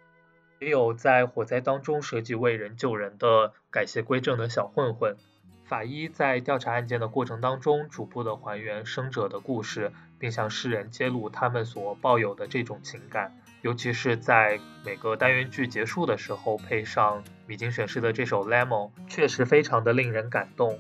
[0.60, 5.18] 也有在火灾当中舍己为人救人的改邪归正的小混混。
[5.66, 13.36] 法医在调查案件的过程当中，逐步的还原生者的故事，并向世人揭露他们所抱有的这种情感。
[13.64, 20.80] 尤其是在每个单元剧结束的时候，配上米津玄师的这首《Lemon》，确实非常的令人感动。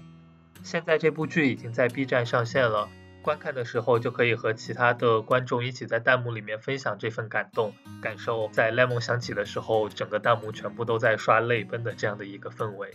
[0.64, 2.88] 现在这部剧已经在 B 站上线了。
[3.26, 12.94] 观看的时候就可以和其他的观众一起在弹幕里面分享这份感动，感受在 Lemon 响起的时候，整个弹幕全部都在刷泪奔的这样的一个氛围。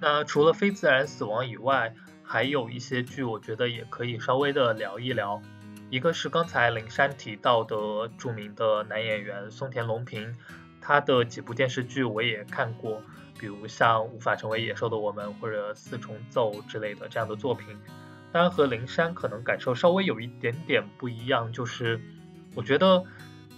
[0.00, 5.40] 那除了非自然死亡以外，还有一些剧我觉得也可以稍微的聊一聊。
[5.88, 10.34] 一个是刚才灵山提到的著名的男演员松田龙平，
[10.80, 13.00] 他的几部电视剧我也看过，
[13.38, 17.78] 比如像《无法成为野兽的我们》或者《四重奏》之类的这样的作品。
[18.32, 22.00] 当然和灵山可能感受稍微有一点点不一样，就是
[22.54, 23.04] 我觉得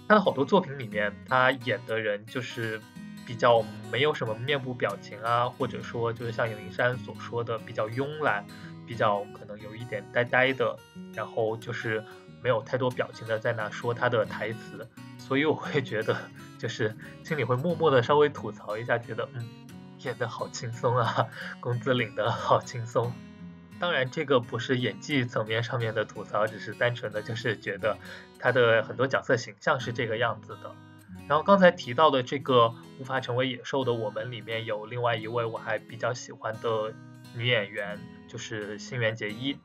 [0.07, 2.81] 他的好多作品里面，他演的人就是
[3.25, 8.45] 比较没有什么面部表情啊，或者说就是像灵山所说的比较慵懒，
[8.85, 10.77] 比较可能有一点呆呆的，
[11.13, 12.03] 然后就是
[12.41, 16.17] 没有太多表情的在那说他的台词，所以我会觉得
[16.57, 19.47] 就是心里会默默的稍微吐槽一下，觉得嗯
[19.99, 21.27] 演的好轻松啊，
[21.59, 23.11] 工资领的好轻松。
[23.83, 27.97] 当然，这个不是演技层面上面的吐槽，只是单纯的就是觉得
[28.39, 30.73] 他的很多角色形象是这个样子的。
[31.27, 36.93] 然后刚才提到的这个无法成为野兽的我们里面有另外一位我还比较喜欢的
[37.35, 39.57] 女演员，就是新垣结衣。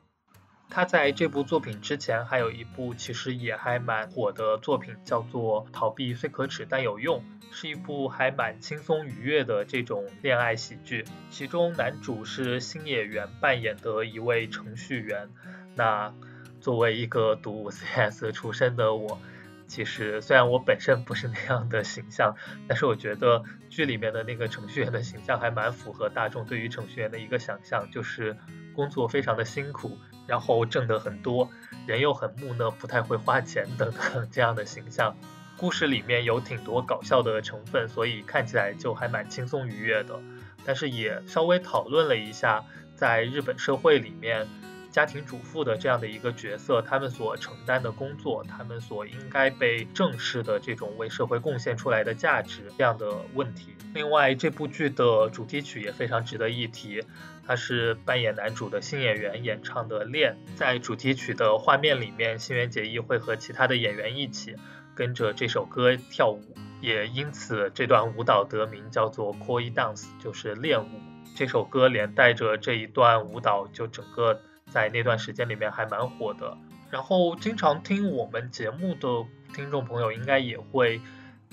[0.69, 7.19] 他在这部作品之前还有一部其实也还蛮火的作品，叫做《逃避虽可耻但有用》。
[7.51, 15.27] 是一部还蛮轻松愉悦的这种恋爱喜剧，其中男主是新演员扮演的一位程序员。
[15.73, 16.13] 那
[16.61, 19.19] 作为一个读 CS 出身的我，
[19.65, 22.35] 其实虽然我本身不是那样的形象，
[22.67, 28.37] 但是我觉得剧里面的那个程序员的形象还蛮符合大众对于程序员的一个想象，就是
[28.75, 29.97] 工作非常的辛苦，
[30.29, 31.49] 然后挣得很多，
[31.87, 35.17] 人又很木讷，不太会花钱等等 这样的形象。
[35.57, 40.17] 故事里面有挺多搞笑的成分，所以看起来就还蛮轻松愉悦的。
[40.63, 42.63] 但是也稍微讨论了一下，
[42.95, 44.47] 在日本社会里面，
[44.91, 53.75] 家庭主妇的这样的一个角色，他们所承担的工作，他们所应该被正视的这种为社会贡献出来的价值这样的问题。
[53.93, 57.03] 另外，这部剧的主题曲也非常值得一提，
[57.49, 60.37] 它是扮演男主的新演员演唱的《恋》。
[60.55, 64.55] 在主题曲的画面里面，新垣结衣会和其他的演员一起。
[64.93, 66.43] 跟着这首歌跳舞，
[66.79, 70.89] 也因此这段舞蹈得名叫做 Koi Dance，就是练舞。
[71.35, 76.55] 这首歌连带着这一段舞蹈，就整个在那段时间里面还蛮火的。
[76.91, 81.01] 然后经常听我们节目的听众朋友，应该也会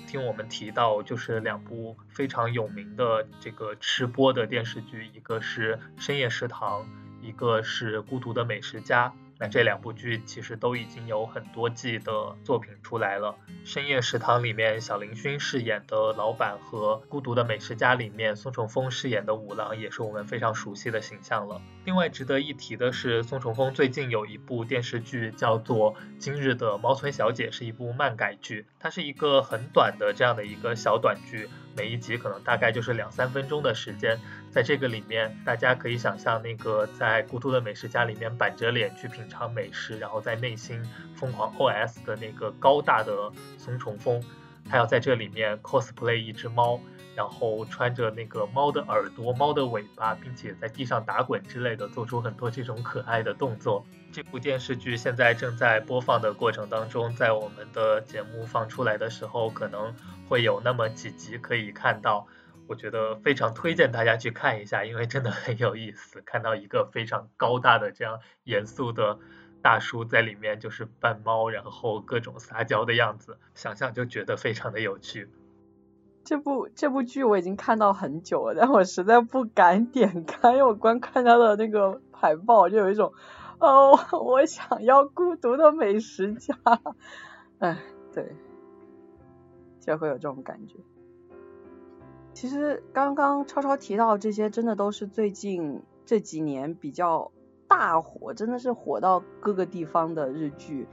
[0.06, 6.82] 听我们提到，就是两部非常有名的这个吃播的电视剧，一个是《深夜食堂》，
[7.22, 9.08] 一个是《孤独的美食家》。
[9.38, 13.36] 那这两部剧其实都已经有很多季的作品出来了。
[13.64, 21.60] 深夜食堂里面小林薰饰演的老板和孤独的美食家里面宋重峰饰演的五郎也是我们非常熟悉的形象了。
[21.84, 34.18] 另外值得一提的是，宋重峰最近有一部电视剧叫做《今日的猫村小姐》，是一部漫改剧，它是一个很短的这样的一个小短剧，每一集可能大概就是两三分钟的时间。
[34.50, 40.82] 在这个里面，大家可以想象那个在孤独的美食家里面板着脸去品尝美食，然后在内心
[41.14, 44.22] 疯狂 OS 的那个高大的松重峰，
[44.70, 46.80] 他要在这里面 cosplay 一只猫，
[47.16, 53.86] 然后穿着那个猫的耳朵、猫的尾巴，并且在地上打滚之类的，做出很多这种可爱的动作。
[54.12, 59.94] 这部电视剧现在正在播放的过程当中，在我们的节目放出来的时候，可能
[60.28, 62.26] 会有那么几集可以看到。
[62.68, 66.20] 我觉得非常推荐大家去看一下，因为真的很有意思。
[66.20, 69.18] 看到一个非常高大的这样严肃的
[69.62, 75.30] 大叔在里面就是扮猫，然后各种撒娇的样子，想想就觉得非常的有趣。
[76.26, 83.12] 这部这部剧我已经看到很久了，但我实在不敢点开，因为我光看它的那个海报就有一种，
[83.60, 86.58] 哦，我想要孤独的美食家。
[87.60, 87.78] 哎，
[88.12, 88.34] 对，
[89.78, 90.74] 就会有这种感觉。
[92.34, 97.30] 其实刚刚超超提到这些，真的都是最近这几年比较
[97.68, 100.88] 大火，真的是火到各个地方的日剧。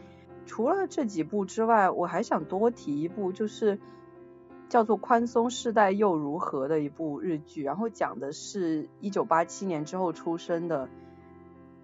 [0.45, 3.79] 除了这几部之外，我还想多提一部，就是
[4.69, 10.89] 叫做《宽松世代又如何》的一部日剧，然后讲的是一九八七年之后出生的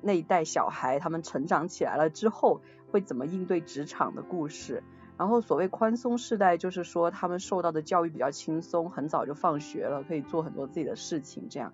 [0.02, 2.62] 那一代小孩，他们成长起来了之后
[2.92, 4.84] 会怎么应对职场的故事。
[5.18, 11.74] 然后所谓宽松世代，就是说他们受到的教育比较轻松，很早就放学了，可以做很多自己的事情这样。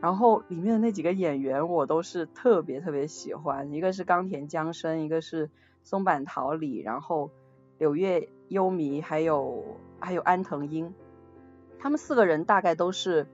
[0.00, 5.50] 然后里面的那几个演员我都是特别特别喜欢，一个是冈田将生，一个是
[5.84, 7.30] 松坂桃李，然后
[7.76, 9.64] 柳月优弥，还有
[9.98, 10.94] 还有安藤英，
[11.78, 13.26] 他们四个人大概都是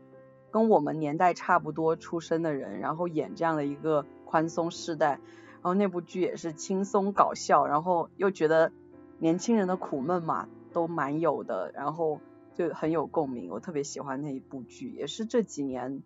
[0.51, 5.19] 跟我们年代差不多出生的人，然后演这样的一个宽松世代，
[5.55, 8.71] 然后那部剧也是轻松搞笑，然后又觉得。
[9.19, 12.21] 年轻人的苦闷嘛，都蛮有的，然后
[12.55, 13.51] 就很有共鸣。
[13.51, 16.03] 我特别喜欢那一部剧，也是这几年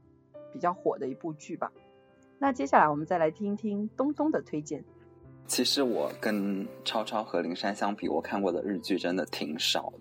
[0.52, 1.72] 比较火的一部剧吧。
[2.38, 4.84] 那接下来我们再来听听东东的推荐。
[5.46, 9.92] 其实我跟超超和灵山相比，我看过的日剧真的挺少。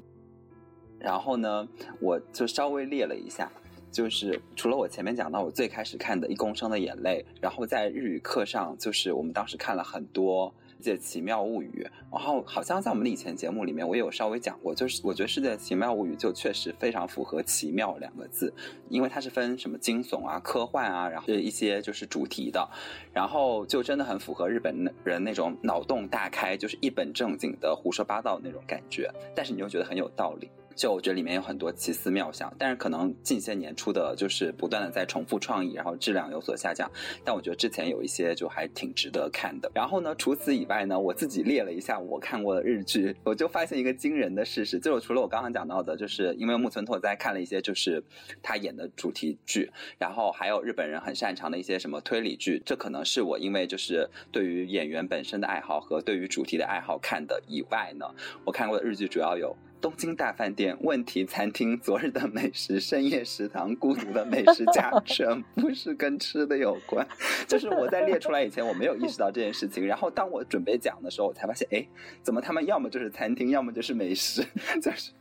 [1.00, 1.68] 然后呢，
[2.00, 3.52] 我就稍微列了一下，
[3.92, 10.54] 就是除了我前面讲到我最开始看的《一公升的眼泪》，然后在日语课上，就是我们当时看了很多。
[10.80, 18.54] 世界奇妙物语，然后好像在我们的以前节目里面，我也有稍微讲过，就是我觉得世界奇妙物语就确实非常符合奇妙两个字，
[18.88, 22.66] 因为它是分什么惊悚啊、科幻啊，然后一些就是主题的，
[23.12, 30.50] 然后就真的很符合日本人那种脑洞大开，就是一本正经的胡说八道那种感觉，但是你又觉得很有道理。
[30.80, 36.90] 就我觉得里面有很多奇思妙想，但是可能近些年出的就是不断的在重复创意，然后质量有所下降。
[37.26, 39.70] 但我觉得之前有一些就还挺值得看的。
[39.76, 48.02] 然后呢，除此以外呢，我自己列了一下我看过的日剧，我就发现一个惊人的事实，就是除了我刚刚讲到的，就是因为木村拓哉看了一些就是
[48.42, 58.06] 他演的主题剧，然后还有日本人很擅长的一些什么推理剧，这可能是我因为就是对于演员本身的爱好和对于主题的爱好看的以外呢，
[58.46, 59.54] 我看过的日剧主要有。
[59.82, 67.08] 东京大饭店、问题餐厅、昨日的美食、深夜食堂、孤独的美食家，全部是跟吃的有关。
[67.48, 69.86] 就是我在列出来以前，我没有意识到这件事情。
[69.86, 71.88] 然后当我准备讲的时候，我才发现，哎，
[72.22, 74.44] 怎么他们要么就是餐厅，要么就是美食，
[74.82, 75.12] 就是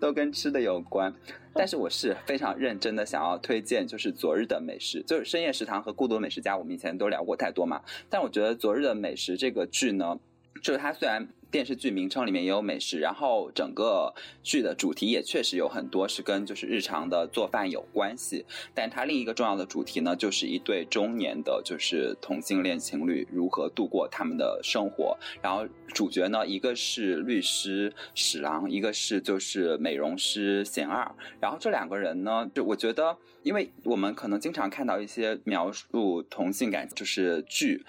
[0.00, 1.14] 都跟吃的有关。
[1.54, 6.56] 但是我是非常认真的想要推荐，就是昨日的美食，就是深夜食堂和孤独美食家。
[6.56, 7.80] 我们以前都聊过太多嘛。
[8.08, 10.18] 但我觉得昨日的美食这个剧呢，
[10.62, 11.28] 就是它虽然。
[11.50, 18.44] 电视剧名称里面也有美食，然后整个剧的主题也确实有很多是跟就是日常的做饭有关系。
[18.74, 25.16] 但它另一个重要的主题呢，就是一对中年的，就是同性恋情侣如何度过他们的生活。
[25.40, 31.10] 然后主角呢，一个是律师史郎，一个是就是美容师贤二。
[31.40, 37.86] 然后这两个人呢，就我觉得，因为我们可能经常看到一些描述同性感就是剧，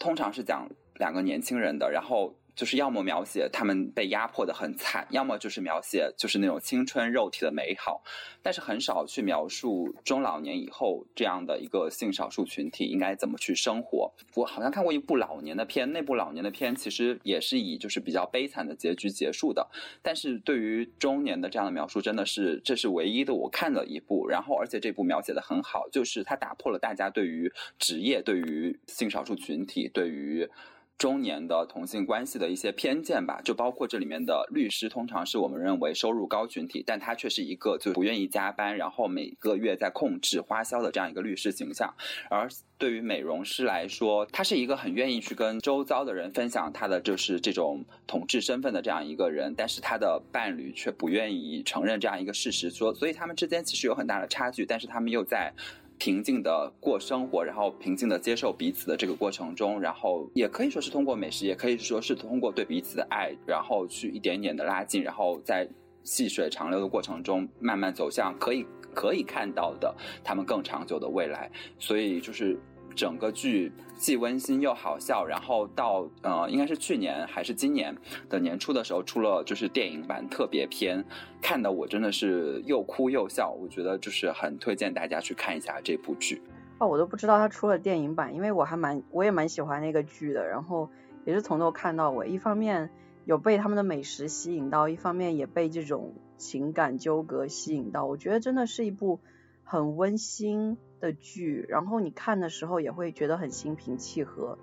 [0.00, 0.68] 通常是讲
[0.98, 2.34] 两个年轻人的，然后。
[2.58, 8.02] 就是要么描写他们被压迫的很惨，要么就是描写就是那种青春肉体的美好，
[8.42, 14.12] 但是很少去描述中老年以后这样的一个性少数群体应该怎么去生活。
[14.34, 19.64] 我好像看过一部老年的片，那部老年的片其实也是以就是比较悲惨的结局结束的，
[20.02, 24.26] 但是对于中年的这样的描述，真的是这是唯一的我看的一部。
[24.26, 30.50] 然后而且这部描写的很好，就是它打破了大家对于职业、对于性少数群体、对于。
[30.98, 41.94] 中年的同性关系的一些偏见吧，就包括这里面的律师，通常是我们认为收入高群体，但他却是一个就不愿意加班，然后每个月在控制花销的这样一个律师形象。
[42.28, 55.52] 而对于美容师来说，他是一个很愿意去跟周遭的人分享他的就是这种统治身份的这样一个人，但是他的伴侣却不愿意承认这样一个事实，说，所以他们之间其实有很大的差距，但是他们又在。
[55.98, 65.68] 平静的过生活，然后平静的接受彼此的这个过程中，然后也可以说是通过美食，也可以说是通过对彼此的爱，然后去一点点的拉近，然后在
[66.04, 69.94] 细水长流的过程中，慢慢走向可以可以看到的
[70.24, 71.50] 他们更长久的未来。
[71.78, 72.58] 所以就是。
[72.98, 77.96] 整个剧既温馨又好笑，然后到呃，应该是去年还是今年
[78.28, 81.04] 的年初的时候出了就是电影版特别篇，
[81.40, 86.42] 看的我真的是又哭又笑，我觉得就是很推荐大家去看一下这部剧。
[86.80, 90.90] 哦，我都不知道他出了电影版，因为我还蛮我也蛮喜欢那个剧的，然后
[91.24, 92.90] 也是从头看到尾，一方面
[93.26, 99.20] 有被他们的美食吸引到，一方面也被这种情感纠葛吸引到，我觉得真的是一部
[99.62, 100.76] 很温馨。
[101.00, 104.58] 的剧，然后你看的时候也会觉得很心平气和。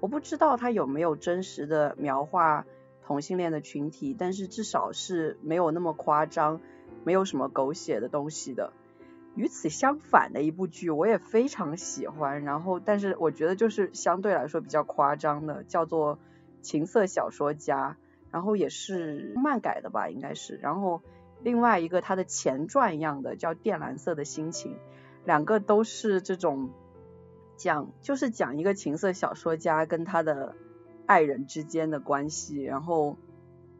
[0.00, 2.64] 我不知道他有没有真实的描画
[3.02, 6.60] 同性恋的群体，但是至少是没有那么夸张，
[7.04, 8.72] 没有什么狗血的东西的。
[9.36, 16.16] 与此相反的一部剧，我也非常喜欢，然后但是我觉得就是相对来说比较夸张的，叫做
[16.62, 17.96] 《情色小说家》，
[18.32, 20.56] 然后也是漫改的吧，应该是。
[20.56, 21.02] 然后
[21.42, 24.72] 另外一个他的前传一样的叫《靛蓝色的心情》。
[25.24, 26.70] 两个都是这种
[27.56, 30.56] 讲，就是讲一个情色小说家跟他的
[31.06, 33.18] 爱人之间的关系，然后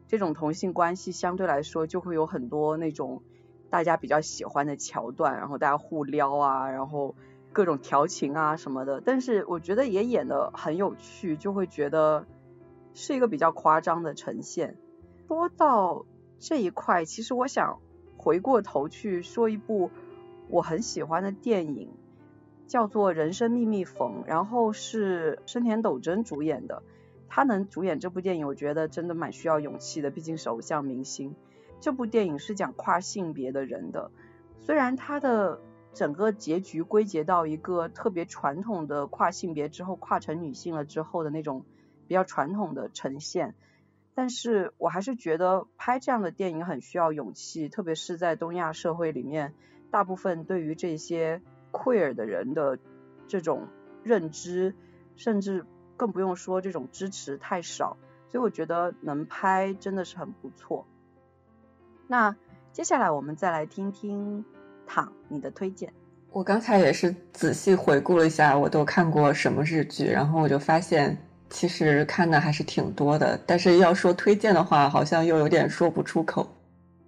[0.07, 3.23] 这种同性关系相对来说就会有很多那种
[3.71, 7.15] 大家比较喜欢的桥段，然后大家互撩啊，然后
[7.51, 12.27] 各种调情啊什么的，但是我觉得也演的很有趣，就会觉得
[12.93, 14.77] 是一个比较夸张的呈现。
[15.27, 16.05] 说到
[16.39, 17.79] 这一块，其实我想
[18.15, 19.89] 回过头去说一部。
[20.51, 21.89] 我很喜欢的电影
[22.67, 26.83] 叫做《人生秘密缝》，然后是深田斗真主演的。
[27.29, 31.33] 他能主演这部电影，我觉得真的蛮需要勇气的，毕竟是偶像明星。
[31.79, 34.11] 这部电影是讲跨性别的人的，
[34.59, 35.61] 虽然他的
[35.93, 41.63] 整个结局归结到一个特别传统的跨性别之后跨成女性了之后的那种
[42.07, 43.55] 比较传统的呈现。
[44.13, 49.53] 但是我还是觉得拍这样的电影很需要勇气，特别是在东亚社会里面，
[49.91, 52.79] 大部分对于这些 queer 的人的
[53.27, 53.67] 这种
[54.03, 54.73] 认知，
[55.15, 55.65] 甚至
[55.97, 57.97] 更不用说这种支持太少，
[58.29, 60.87] 所以我觉得能拍真的是很不错。
[62.07, 62.35] 那
[62.71, 64.43] 接下来我们再来听听
[64.87, 65.93] 躺你的推荐。
[66.31, 71.17] 我刚才也是仔细回顾了一下，我都看过什么日剧，然后我就发现。
[71.53, 76.47] 其实看的还是挺多的，但是要说推荐的话，好像又有点说不出口。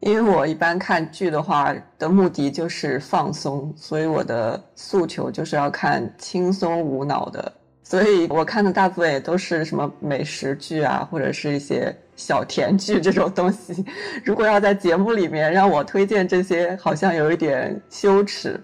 [0.05, 7.51] 因为我一般看剧的话的目的就是放松，所以我的诉求就是要看轻松无脑的。
[7.83, 13.85] 所以我看的大部分也都是什么美食剧啊，或者是一些小甜剧这种东西。
[14.23, 18.59] 如果要在节目里面让我推荐这些，好像有一点羞耻。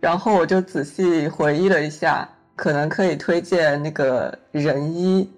[0.00, 2.28] 然后我就仔细回忆了一下。
[2.56, 5.28] 可能可以推荐那个人医，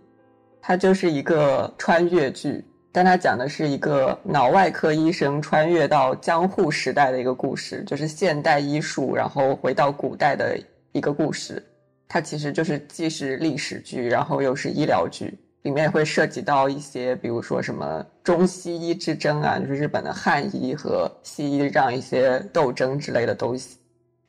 [0.61, 2.63] 它就是一个穿越剧，
[2.97, 10.59] 但它讲的是一个脑外科医生穿越到江户时代的一个故事，就是现代医术然后回到古代的
[10.93, 11.63] 一个故事。
[12.09, 23.77] 它其实就是既是历史剧，然后又是医疗剧，里面会涉及到一些，比如说什么中西医之争啊，就是日本的汉医和西医这样一些斗争之类的东西。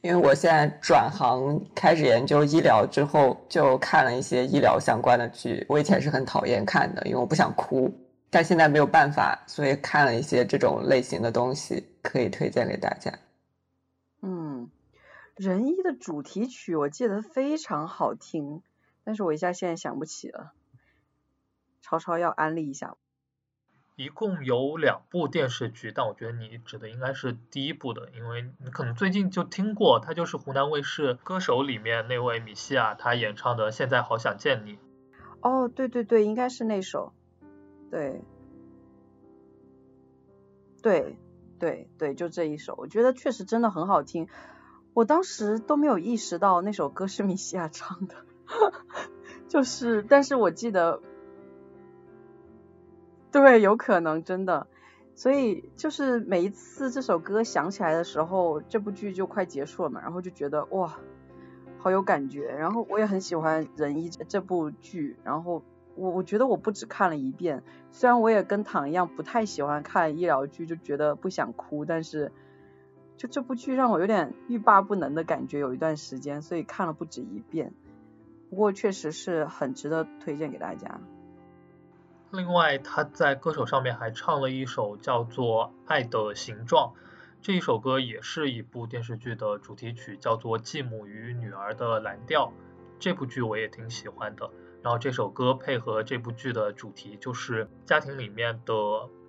[0.02, 5.66] 因为我现在转行开始研究医疗之后，就看了一些医疗相关的剧。
[5.70, 7.90] 我以前是很讨厌看的，因为我不想哭，
[8.30, 13.18] 但现在没有办法，所以看了一些这种类型的东西，可以推荐给大家。
[14.22, 14.70] 嗯，
[15.36, 18.62] 仁医的主题曲我记得非常好听，
[19.04, 20.54] 但是我一下现在想不起了。
[21.82, 22.98] 超超要安利一下。
[23.96, 34.74] 一共有两部电视剧，但我觉得你指的应该是第一部的，因为你可能最近就听过，它就是湖南卫视《歌手》里面那位米西亚她演唱的《现在好想见你》。
[35.42, 37.14] 哦，对对对，应该是那首，
[37.90, 38.22] 对，
[40.82, 41.18] 对
[41.60, 44.28] 对对，就这一首，我觉得确实真的很好听，
[44.94, 48.16] 我当时都没有意识到那首歌是米西亚唱的，
[49.48, 51.02] 就是，但是我记得。
[53.30, 54.68] 对，有可能真的，
[55.14, 60.98] 所以就是每一次这首歌响起来的时候，这部剧就快结束了嘛，然后就觉得哇，
[61.78, 62.48] 好有感觉。
[62.48, 65.62] 然后我也很喜欢《仁一》这部剧，然后
[65.98, 72.32] 我我觉得我不止看了一遍，虽然我也跟躺一样不太喜欢看医疗剧，就觉得不想哭，但是
[73.18, 77.74] 就这部剧让我有点欲罢不能的感觉，有一段时间，所以看了不止一遍。
[78.50, 81.02] 不过确实是很值得推荐给大家。
[82.32, 86.90] 另外，他在歌手上面还唱了一首叫做《爱的形状》，
[87.42, 92.48] 这一首歌也是一部电视剧的主题曲，叫做《继母与女儿的蓝调》。
[93.00, 94.50] 这部剧我也挺喜欢的。
[94.84, 98.74] 然后这首歌配合这部剧的主题，就是家庭里面的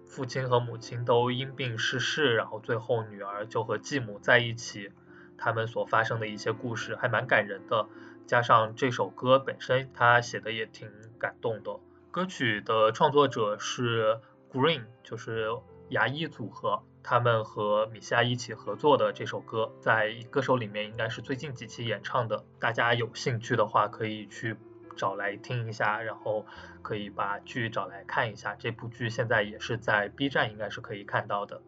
[0.07, 4.91] 父亲和母亲都因病逝世，然后最后女儿就和继母在一起，
[5.37, 7.89] 他们所发生的一些故事还蛮感人的。
[8.27, 11.81] 加上这首歌本身，他写的也挺感动的。
[12.11, 14.21] 歌曲的创作者是
[14.53, 15.49] Green，就是
[15.89, 22.45] 牙医组合，他们和米夏一起合作的这首歌，在歌手里面应该是最近几期演唱的。
[22.59, 24.57] 大家有兴趣的话，可以去
[24.99, 26.45] 找来听一下，然后
[26.83, 28.55] 可以把剧找来看一下。
[28.59, 31.63] 这部剧现在也是在 B 站应该是可以看到的。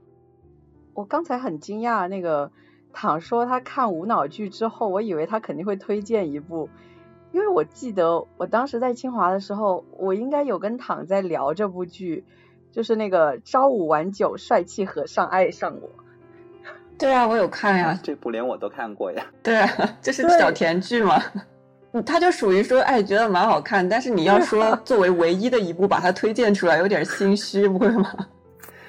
[0.92, 2.50] 我刚才很惊讶，那个
[2.92, 6.68] 躺说他看无脑剧之后，我以为他肯定会推荐一部。
[7.32, 12.24] 因为我记得我当时在清华的时候，我应该有跟躺在聊这部剧，
[12.72, 15.90] 就是那个朝五晚九帅气和尚爱上我。
[16.98, 19.24] 对啊，我有看呀，这部连我都看过呀。
[19.44, 19.68] 对啊，
[20.02, 21.22] 这是小甜剧嘛。
[22.06, 28.14] 他就属于说，哎，觉得蛮好看，但是你要说 作为唯一的一部把它推荐出来，有点心虚，不会吗？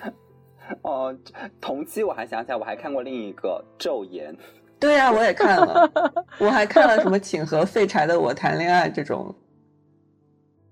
[0.84, 1.16] 哦，
[1.60, 4.34] 同期我还想起来，我还看过另一个《昼颜》。
[4.80, 5.90] 对呀，我也看了，
[6.40, 9.34] 我还看了什么《请和废柴的我谈恋爱》这种。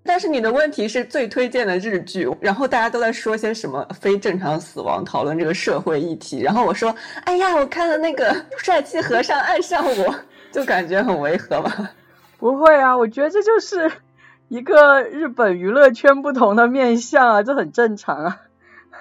[0.04, 10.16] 但是你的问题是最推荐的日剧，然后大家都在说些什么非正常死亡，讨论这个社会议题，然后我说，哎呀，我看了那个帅气和尚爱上我，
[10.52, 11.92] 就感觉很违和吧？
[12.40, 13.92] 不会啊，我觉得这就是
[14.48, 18.42] 一个日本娱乐圈不同的面相啊，这很正常啊。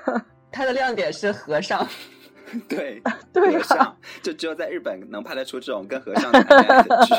[0.50, 1.86] 他的亮点是和尚。
[2.66, 7.14] 对，对啊，就只有在日本能拍得出这种跟和尚谈恋爱的剧。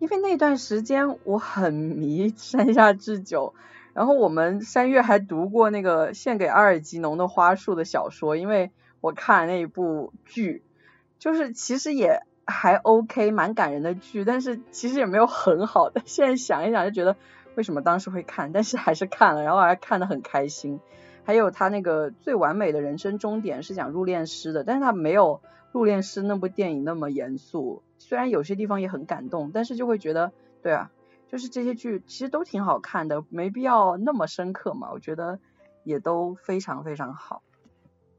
[0.00, 3.54] 因为那段时间我很迷山下智久，
[3.94, 10.64] 然后我们三月还读过那个献给阿尔吉农的花束的小说，因为我看了那一部剧，
[11.20, 15.90] 就是其实也还 OK，蛮感人的剧，但是其实也没有很好。
[15.90, 17.14] 但现在想一想就觉得，
[17.56, 18.52] 为什么当时会看？
[18.52, 20.80] 但是还是看了，然后还看得很开心。
[21.24, 25.42] 还有他那个最完美的人生终点是讲入殓师的，但是他没有
[25.72, 27.82] 入殓师那部电影那么严肃。
[27.98, 30.32] 虽然有些地方也很感动，但是就会觉得，
[30.62, 30.90] 对啊，
[31.30, 34.88] 就是这些剧其实都挺好看的，没必要那么深刻嘛。
[34.90, 35.38] 我觉得
[35.84, 37.42] 也都非常非常好。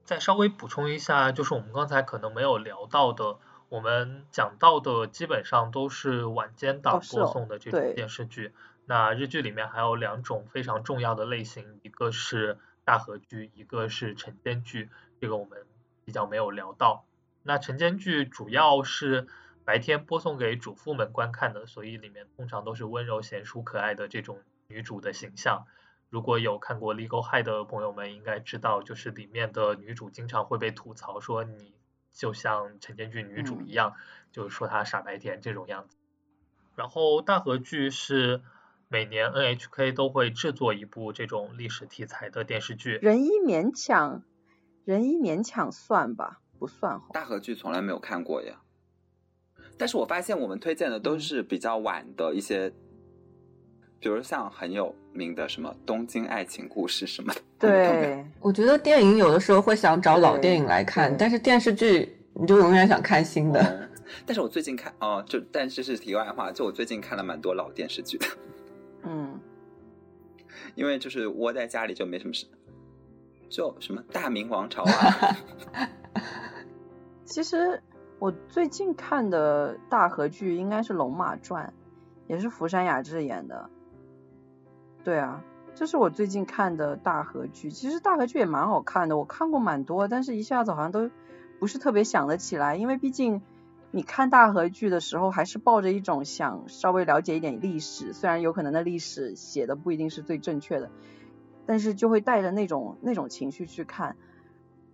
[0.06, 3.38] 再稍微补充一下，就是我们刚才可能没有聊到的。
[3.70, 8.52] 我们讲到的基本上都是晚间档播送的这种电视剧。
[8.86, 14.90] 那日剧里面还有两种非常重要的类型，一个是大河剧，一个是晨间剧。
[15.22, 15.68] 这个我们
[16.04, 17.06] 比较没有聊到。
[17.44, 19.28] 那晨间剧主要是
[19.64, 25.68] 白天播送给主妇们观看的，所以里面通常都是温柔贤淑可爱的这种女主的形象。
[26.10, 31.76] 如果有看过《Legal High》的朋友们应该知道，就是里面的女主经常会被吐槽说你。
[32.14, 33.94] 就像陈建剧女主一样，
[34.32, 35.98] 就是说她傻白甜这种样子。
[36.76, 38.42] 然后大河剧是
[38.88, 43.00] 每年 NHK 都会制作一部这种历史题材的电视剧。
[43.02, 44.24] 人一勉强，
[44.86, 47.02] 人一勉强算吧，不算。
[47.12, 48.62] 大河剧从来没有看过呀。
[49.78, 52.74] 但是我发现我们推荐的都是比较晚的一些，
[54.00, 57.42] 比如像很有名的什么《东京爱情故事》什么的。
[57.60, 63.90] 对，我觉得电影有的时候会想找老电影来看，但是电视剧你就永远想看新的。
[64.26, 68.26] 但是我最近看哦，就但是是题外话，就我最近看了蛮多老电视剧的。
[69.04, 69.40] 嗯，
[70.76, 72.46] 因为就是窝在家里就没什么事，
[73.50, 75.38] 就什么大明王朝啊。
[77.26, 77.80] 其实
[78.18, 81.72] 我最近看的大河剧应该是《龙马传》，
[82.32, 83.70] 也是福山雅治演的。
[85.04, 85.44] 对啊。
[85.76, 91.10] 这是我最近看的大河剧，其实大河剧也蛮好看的，我看过蛮多，但是一下子好像都
[91.58, 93.42] 不是特别想得起来，因为毕竟
[93.92, 100.92] 你看大河剧的时候，还是抱着一种想稍微了解一点历史，虽然有可能那历史写的不一定是最正确的，
[101.66, 104.18] 但是就会带着那种那种情绪去看。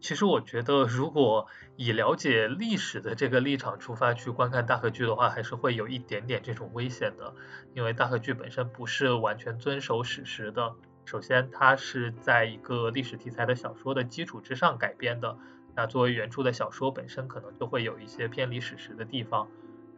[0.06, 1.48] 其实我觉得，如果
[1.78, 7.34] 以了解历史的这个立场出发去观看大河剧的话，还是会有一点点这种危险的，
[7.74, 10.76] 因为大河剧本身不是完全遵守史实的。
[11.06, 15.40] 首先，它是在一个历史题材的小说的基础之上改编的，
[15.74, 19.48] 那作为原著的小说本身可能就会有一些偏离史实的地方，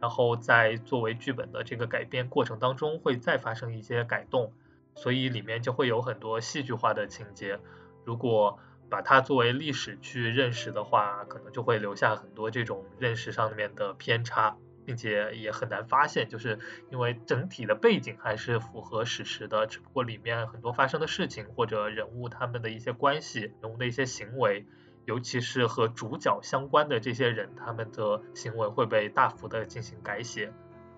[0.00, 4.54] 然后在作为剧本的这个改编过程当中会再发生一些改动，
[4.94, 7.60] 所以里面就会有很多戏剧化的情节。
[8.06, 8.58] 如果
[8.90, 16.58] 把它作为历史去认识的话，可能就会留下很多这种认识上面的偏差，并且也很难发现，就是
[16.90, 24.64] 因为整体的背景还是符合史实的，只不过里面很多发生的事情或者人物他们的一些关系、人物的一些行为，
[25.04, 30.50] 尤其是和主角相关的这些人，他们的行为会被大幅的进行改写。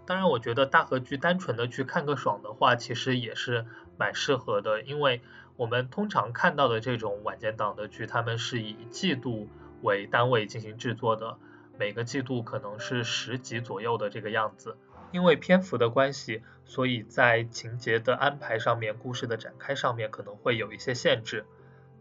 [0.06, 3.66] 当然，我觉得大合剧单纯的去看个爽的话，其实也是
[3.98, 5.20] 蛮适合的，因为。
[5.60, 9.46] 我们通常看到的这种晚间档的剧，他们是以季度
[9.82, 11.36] 为单位进行制作的，
[11.78, 14.78] 每个季度可能是十集左右的这个样子。
[15.12, 21.44] 因为篇幅的关系，所以在情节的安排上面、故事的展开上面可能会有一些限制。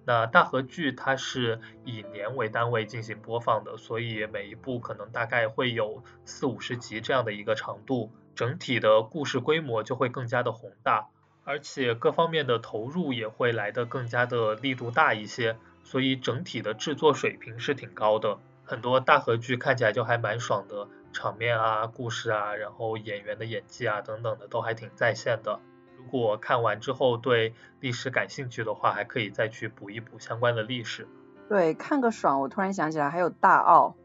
[0.05, 11.09] 那大河剧它是以年为单位进行播放的，所以每一部可能大概会有四五十集这样的一个长度，整体的故事规模就会更加的宏大。
[11.49, 18.37] 而且各方面的投入也会来得更加的力度大一些，所以整体的制作水平是挺高的。
[18.65, 25.59] 很多大合剧看起来就还蛮爽的，场面啊、故事啊，然后演员的演技啊等等的都还挺在线的。
[25.97, 31.07] 如果看完之后对历史感兴趣的话，还可以再去补一补相关的历史。
[31.47, 32.41] 对，看个爽。
[32.41, 33.95] 我突然想起来还有大奥，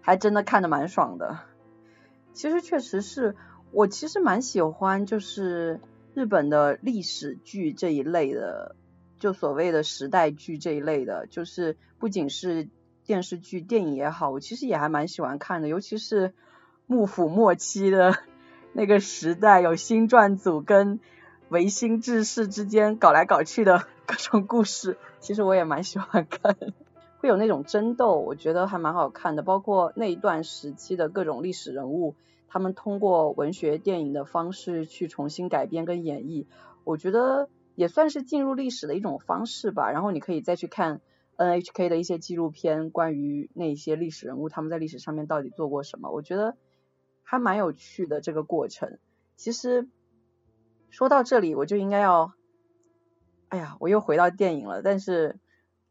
[0.00, 1.40] 还真的看得蛮爽的。
[2.32, 3.36] 其实确实是
[3.72, 5.82] 我其实蛮喜欢，就是。
[6.14, 8.74] 日本的历史剧这一类的，
[9.18, 12.68] 就所谓的时代剧这一类的，就是不仅是
[13.04, 15.68] 电视剧、电影也好，我其实也还蛮喜欢看的。
[15.68, 16.32] 尤其是
[16.86, 18.16] 幕府末期的
[18.72, 20.98] 那个时代，有新撰组跟
[21.50, 26.56] 维新志士之间搞来搞去的各种故事，其实我也蛮喜欢看，
[27.20, 29.42] 会有那种争斗，我觉得还蛮好看的。
[29.42, 32.16] 包括那一段时期的各种历史人物。
[32.50, 36.46] 他们通过文学电影的方式去重新改编跟演绎，
[36.82, 39.90] 我觉得也算是进入历史的一种方式吧。
[39.90, 41.02] 然后你可以再去看
[41.36, 46.56] NHK 的一些纪录片，关于那些历史人物他们在历史上面到底做过什么，我觉得
[47.22, 48.98] 还蛮有趣的这个过程。
[49.36, 49.86] 其实
[50.88, 52.32] 说到这里，我就应该要，
[53.50, 55.38] 哎呀，我又回到电影了，但是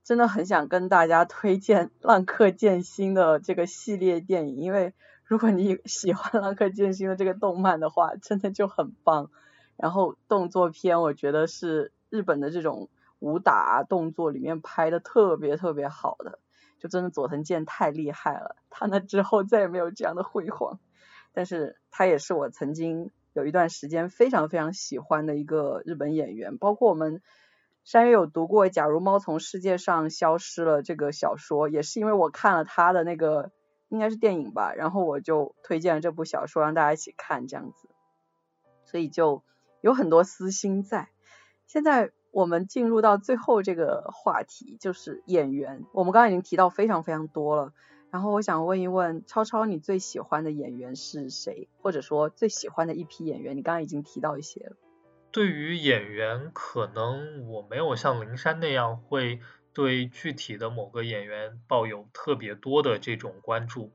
[0.03, 4.95] 真的很想跟大家推荐《浪客剑心》的这个系列电影，因为。
[5.27, 9.29] 如果你 喜欢《浪客剑心》的这个动漫的话，真的就很棒。
[9.75, 16.39] 然后动作片，我觉得是日本的这种武打动作里面拍的特别特别好的，
[16.79, 18.55] 就真的佐藤健太厉害了。
[18.69, 20.79] 他那之后再也没有这样的辉煌，
[21.33, 26.57] 但是他也是我曾经有一段时间非常非常喜欢的一个日本演员。
[26.57, 27.21] 包括我们
[27.83, 33.51] 山月有读过《假如猫从世界上消失了》这个小说，也是因为我看了他的那个
[33.89, 37.89] 应该是电影吧，然后我就推荐了这部小说让大家一起看这样子，
[38.85, 39.43] 所以就。
[39.81, 41.07] 有很多私心在。
[41.67, 45.85] 现在我们进入到最后这个话题，就是演员。
[45.93, 47.73] 我们刚刚已经提到非常非常多了。
[48.09, 51.69] 然后我想问一问超超，你最喜欢的演员是谁？
[51.79, 53.55] 或者说最喜欢的一批演员？
[53.55, 54.75] 你刚刚已经提到一些了。
[55.31, 59.39] 对于演员，可能我没有像灵山那样会
[59.77, 63.93] 对具体的某个演员抱有特别多的这种关注。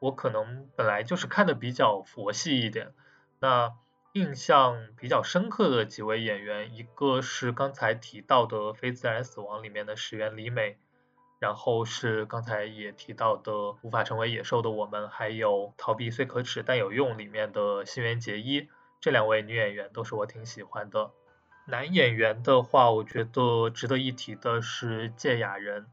[0.00, 2.92] 我可能本来就是看的比较佛系一点。
[3.40, 3.72] 那。
[4.14, 10.76] 印象比较深刻的几位演员，一个是刚才提到的《非自然死亡》里面的石原里美，
[11.38, 18.68] 然后是刚才也提到的《无法成为野兽的我们》，还有《逃避虽可耻但有用》里面的新垣结衣，
[19.00, 21.10] 这两位女演员都是我挺喜欢的。
[21.66, 25.86] 男演员的话，我觉得值得一提的是芥雅人，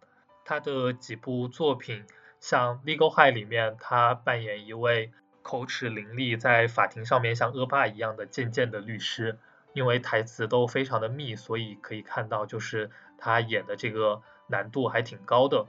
[0.46, 2.06] 他的几部作品，
[2.40, 5.12] 像《Legal High》里面，他扮演一位。
[5.42, 9.40] 口齿伶俐，在法庭上面像恶霸一样的渐渐的律师，
[9.74, 15.66] 因为台词都非常的密，所以可以看到就是他演的这个难度还挺高的。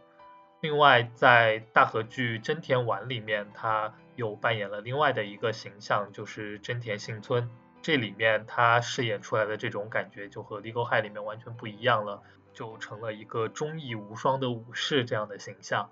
[0.61, 7.49] 另外，在大河剧《真田丸》里面，他又扮演了另外的一个形象，就是真田幸村。
[7.83, 12.23] 这里面他饰演出来的这种感觉就和《Legal High》里面完全不一样了，
[12.53, 15.91] 就成了一个忠义无双的武士这样的形象。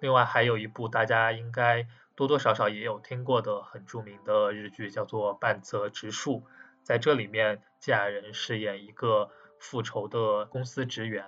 [0.00, 1.86] 另外还有一部大家应该。
[2.18, 6.40] 多多少少也有听过的很著名的日剧叫做《半泽直树》，
[6.82, 11.26] 在这里面芥雅人饰演一个复仇的公司职员，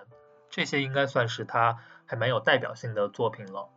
[0.49, 3.69] 这些应该算是他还蛮有代表性的作品了。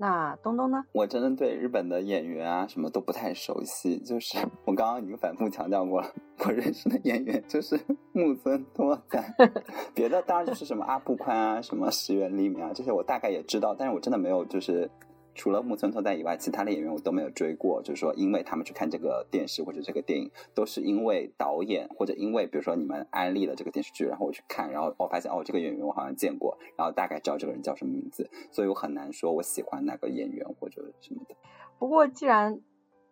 [0.00, 0.82] 那东东呢？
[0.92, 7.78] 我真的对日本的演员啊什么都不太熟悉，就是我刚刚已经反复强调过了，我认识的演员就是
[8.12, 9.22] 木村拓哉，
[9.94, 14.90] 别的当然就是什么阿部宽啊、什么石原里美啊这些我大概也知道，但是我真的没有就是。
[15.34, 17.80] 除了木村拓哉以外，其他的演员我都没有追过。
[17.82, 31.34] 就是说，因为他们去看这个电视或者这个电影，都是因为导演或者因为比如说你们安利了这个电视剧，然后我去看，然后我发现哦，这个演员我好像见过，然后大概知道这个人叫什么名字，所以我很难说我喜欢哪个演员或者什么的。
[31.78, 32.60] 不过既然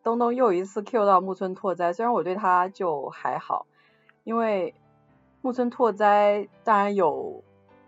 [0.03, 3.67] 东东又一次 Q 到木村拓哉，虽然我对他就还好，
[4.25, 4.75] 因为
[5.41, 7.43] 木村拓哉当然有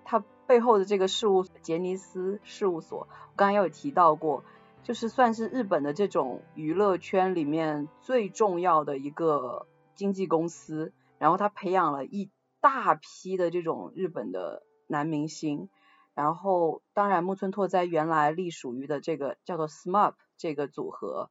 [0.05, 0.25] 他。
[0.47, 4.45] 背后的这个事务杰尼斯事务所，我刚刚有提到过，
[4.83, 10.93] 就是算是日本的这种娱乐圈里面最重要的一个经纪公司。
[11.19, 12.31] 然后他培养了一
[12.61, 15.69] 大批的这种日本的男明星。
[16.15, 21.31] 然后当然木村拓哉原来隶属于的这个叫做 SMAP 这个组合，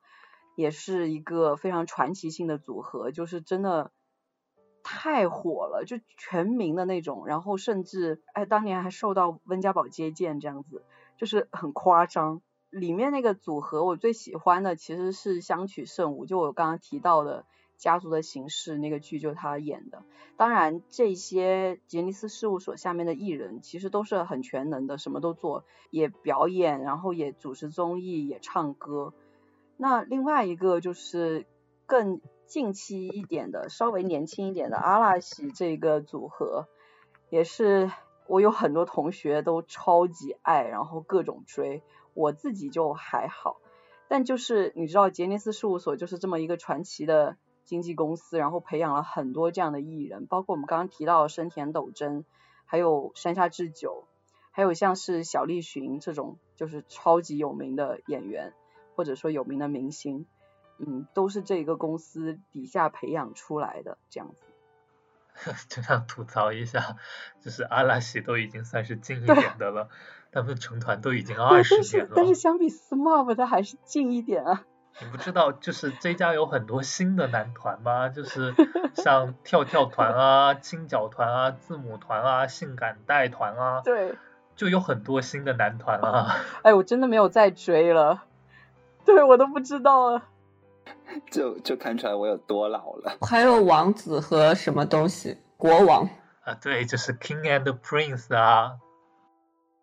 [0.55, 3.91] 也是一个非常传奇性的组合，就是真的。
[4.91, 10.81] 太火了，就全民的那种，然后甚至哎，当年还受到温家宝接见这样子，
[11.15, 12.41] 就是很夸张。
[12.71, 17.41] 里面那个组合我最喜欢的其实是相取圣舞，就我刚刚提到的
[17.77, 20.01] 《家族的形式》那个剧，就是他演的。
[20.37, 29.13] 当然，这些杰尼斯事务所下面的艺人其实都是很全能的，什么都做，也表演，然后也主持综艺，也唱歌。
[29.77, 31.45] 那另外一个就是
[31.85, 32.19] 更。
[32.49, 36.67] 近期一点的，稍微年轻一点的阿拉西这个组合，
[37.29, 37.91] 也是
[38.27, 41.83] 我有很多同学都超级爱，然后各种追，
[42.15, 43.57] 我自己就还好。
[44.07, 52.25] 但就是你知道，杰尼斯事务所就是这么一个传奇的经纪公司，然后培养了很多这样的艺人，包括我们刚刚提到的深田斗真，
[52.65, 54.05] 还有山下智久，
[54.49, 58.53] 还有像是小栗旬这种就是超级有名的演员，
[58.95, 60.25] 或者说有名的明星。
[60.79, 64.43] 嗯，都是这个公司底下培养出来的这样子。
[65.69, 66.97] 就想吐槽一下，
[67.39, 69.87] 就是阿拉西都已经算是近一点的了，
[70.31, 72.13] 他们成团都已经二十年了。
[72.15, 74.65] 但是相比 SMAP，它还是近一点啊。
[75.01, 78.09] 你不知道，就是这家有很多新的男团吗？
[78.09, 78.53] 就是
[78.95, 83.81] 像 跳跳团啊、青脚团啊、字母团啊、性感带团啊。
[83.81, 84.17] 对。
[84.57, 86.35] 就有很多新的男团啊。
[86.63, 88.25] 哎，我真的没有再追了。
[89.05, 90.23] 对，我都不知道了。
[91.31, 93.17] 就就看出来我有多老了。
[93.27, 95.37] 还有王子和什么东西？
[95.57, 96.09] 国王
[96.43, 98.77] 啊，对，就是 King and Prince 啊。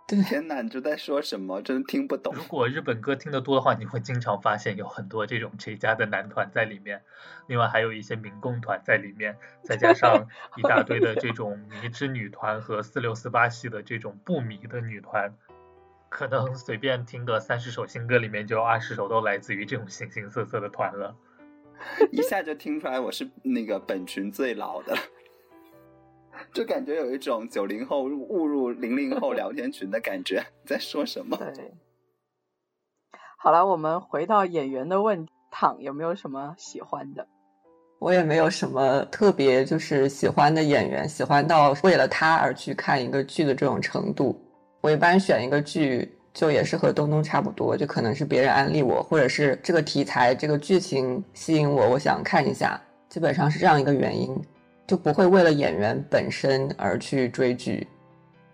[0.09, 1.61] 对，天哪，你这在说什么？
[1.61, 2.33] 真的听不懂。
[2.33, 7.03] 如果日本歌听得多的话，你会经常发现有很多这种谁家的男团在里面，
[7.49, 15.35] 另外还有一些民工团在里面，再加上一大堆的这种迷之女团和四六四八系的这种不迷的女团，
[16.17, 21.15] 可能随便听个三十首新歌里面就有二十首都来自于这种形形色色的团了。
[22.11, 24.97] 一下就听出来我是那个本群最老的。
[26.55, 31.37] 就感觉有一种九零后误入零零后聊天群的感觉，在说什么？
[31.55, 31.75] 对，
[33.37, 37.29] 好了，我们回到演员的问题，躺有没有什么喜欢的？
[37.99, 44.43] 我也没有什么特别就是喜欢的演员，喜欢到为了他而去看一个剧的这种程度。
[44.87, 54.41] 我一般选一个剧，就也是和东东差不多，就可能是别人安利我，或者是这个题材、这个剧情吸引我，我想看一下，基本上是这样一个原因。
[54.87, 57.85] 就不会为了演员本身而去追剧。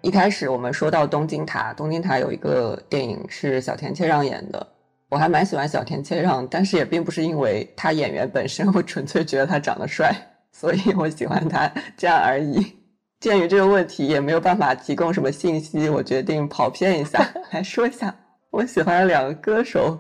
[0.01, 4.67] 一开始我们说到东京塔，东京塔有一个电影是小田切让演的，
[5.11, 10.17] 我还蛮喜欢小田切让，但是也并不是因为他演员本身，我纯粹觉得他长得帅，
[10.51, 12.75] 所以我喜欢他这样而已。
[13.23, 18.13] 鉴于这个问题也没有办法提供什么信息，我决定跑偏一下 来说一下
[18.51, 19.97] 我喜欢的两个歌手。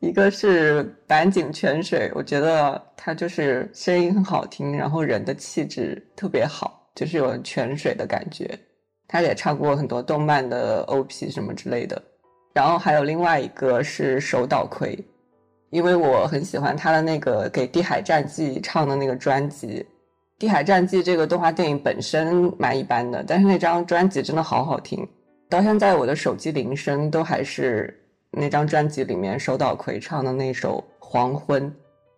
[0.00, 8.58] 一个是坂井泉水，我觉得他就是声音很好听，然后人的气质特别好，就是有泉水的感觉。
[9.06, 12.02] 他也唱过很多动漫的 OP 什么之类的。
[12.54, 14.98] 然后还有另外一个是手岛葵，
[15.68, 19.66] 因为我很喜欢他的那个给《地海战记》唱的那个专辑。
[20.44, 25.08] 《地海战记》这个动画电影本身蛮一般的，但是那张专辑真的好好听，
[25.48, 27.98] 到现在我的手机铃声都还是。
[28.30, 31.66] 那张专辑里面，手岛葵唱的那首《黄昏》，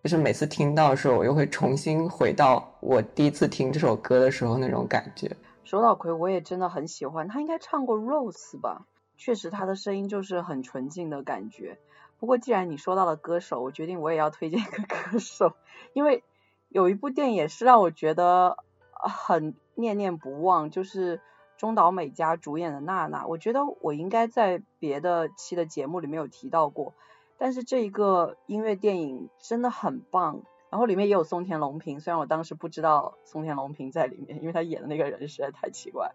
[0.03, 5.31] 就是每次听到的时候，我又会重新回到我第一次听这首歌的时候那种感觉。
[5.63, 8.87] 手岛葵我也真的很喜欢，他应该唱过《Rose》吧？
[9.17, 11.77] 确实，他的声音就是很纯净的感觉。
[12.19, 15.53] 不过，既然你说到了歌手，我决定我也要推荐一个 歌手，
[15.93, 16.23] 因为
[16.69, 18.57] 有一部电影也是让我觉得
[18.91, 21.21] 很念念不忘，就是。
[21.57, 26.93] 中岛美嘉主演的娜娜，我觉得我应该在别的期的节目里面有提到过，
[27.39, 36.11] 但是这一个音乐电影真的很棒，然后里面也有松田龙平，虽然我当时不知道松田龙平在里面，因为他演的那个人实在太奇怪，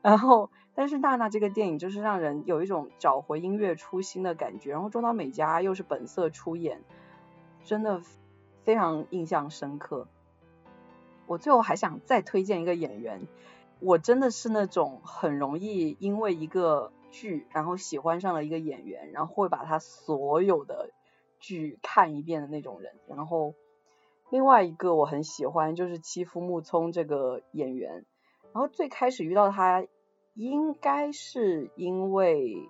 [0.00, 6.80] 然后但是娜娜这个电影就是让人有一种找回音乐初心的感觉，然后中岛美嘉又是本色出演，
[7.62, 8.00] 真的
[8.68, 10.08] 非常印象深刻。
[11.26, 13.26] 我最后还想再推荐一个演员。
[13.80, 20.90] 我真的是那种很容易因为一个剧，然后喜欢上了一个演员，然后会把他所有的
[21.40, 22.92] 剧看一遍的那种人。
[23.08, 23.54] 然后
[24.28, 28.04] 另外一个我很喜欢就是妻夫木聪这个演员。
[28.52, 29.86] 然后最开始遇到他，
[30.34, 32.68] 应该是因为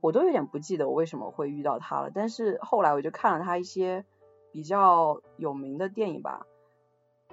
[0.00, 2.10] 我都有点不记得我为什么会遇到他了。
[2.10, 4.06] 但是后来我就看了他一些
[4.52, 6.46] 比较有名的电影吧。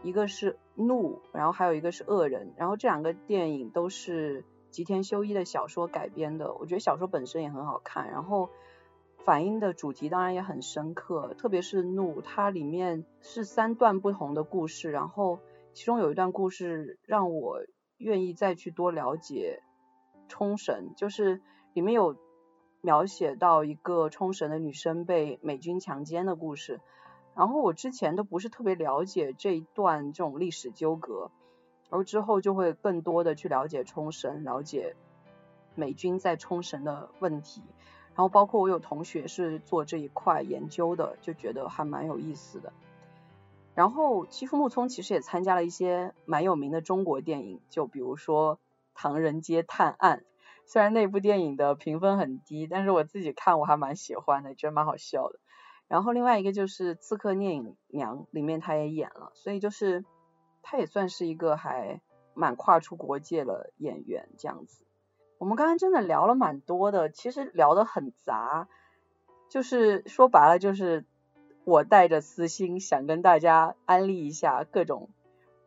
[0.03, 8.49] 一个是怒，然后还有一个是恶人，然后这两个电影都是吉田修一的小说改编的，我觉得小说本身也很好看，然后
[9.25, 15.39] 反映的主题当然也很深刻，特别是怒，它里面是三段不同的故事，然后
[15.73, 17.61] 其中有一段故事让我
[17.97, 19.63] 愿意再去多了解
[20.27, 21.41] 冲绳，就是
[21.73, 22.15] 里面有
[22.81, 26.79] 描写到一个冲绳的女生被美军强奸的故事。
[27.37, 31.29] 然后我之前都不是特别了解这一段这种历史纠葛，
[31.87, 34.95] 然后之后就会更多的去了解冲绳，了解
[35.75, 37.61] 美军在冲绳的问题，
[38.15, 42.73] 然后包括我有同学是做这一块研究的，就觉得还蛮有意思的。
[43.75, 48.55] 然后妻夫木聪其实也参加了一些蛮有名的中国电影，就比如说
[48.95, 50.19] 《唐人街探案》，
[50.65, 55.39] 虽然那部电影的评分很低，但是我自己看我还蛮喜欢的，觉得蛮好笑的。
[55.87, 60.03] 然后另外一个就是《刺客聂隐娘》里面他也演了，所以就是
[60.61, 62.01] 他也算是一个还
[62.33, 64.83] 蛮跨出国界的演员这样子。
[65.37, 68.67] 我们刚刚真的聊了蛮多的，其实聊得很杂，
[69.47, 71.05] 就是说白了就是
[71.63, 75.09] 我带着私心想跟大家安利一下各种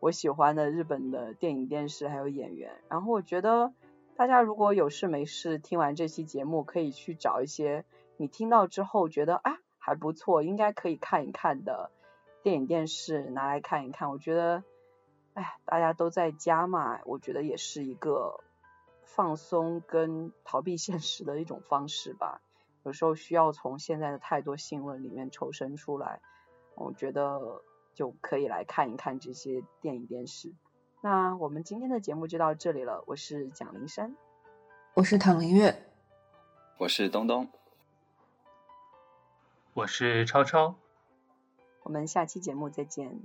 [0.01, 2.73] 我喜欢的日本的电影、电视还有演员。
[2.91, 3.73] 然后我觉得
[4.17, 7.87] 大家如果有事没事听完这期节目，可以去找一些
[8.19, 9.60] 你听到之后觉得啊。
[9.91, 11.91] 还不错，应该可以看一看的
[12.45, 14.09] 电影电视拿来看一看。
[14.09, 14.63] 我觉得，
[15.35, 18.39] 哎，大家都在家嘛，我觉得也是一个
[19.03, 22.41] 放松跟逃避现实的一种方式吧。
[22.85, 26.21] 有时候需要从现在的太多新闻里面抽身出来，
[26.77, 27.61] 我觉得
[27.93, 30.55] 就可以来看一看这些电影电视。
[31.01, 34.15] 那我们今天的节目就到这里了，我是蒋林山。
[34.95, 35.83] 我是唐林月，
[36.79, 37.49] 我是东东，
[39.81, 40.77] 我是超超。
[41.85, 43.19] 我们下期节目再见，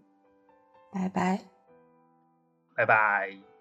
[0.89, 1.41] 拜拜，
[2.73, 3.54] 拜拜。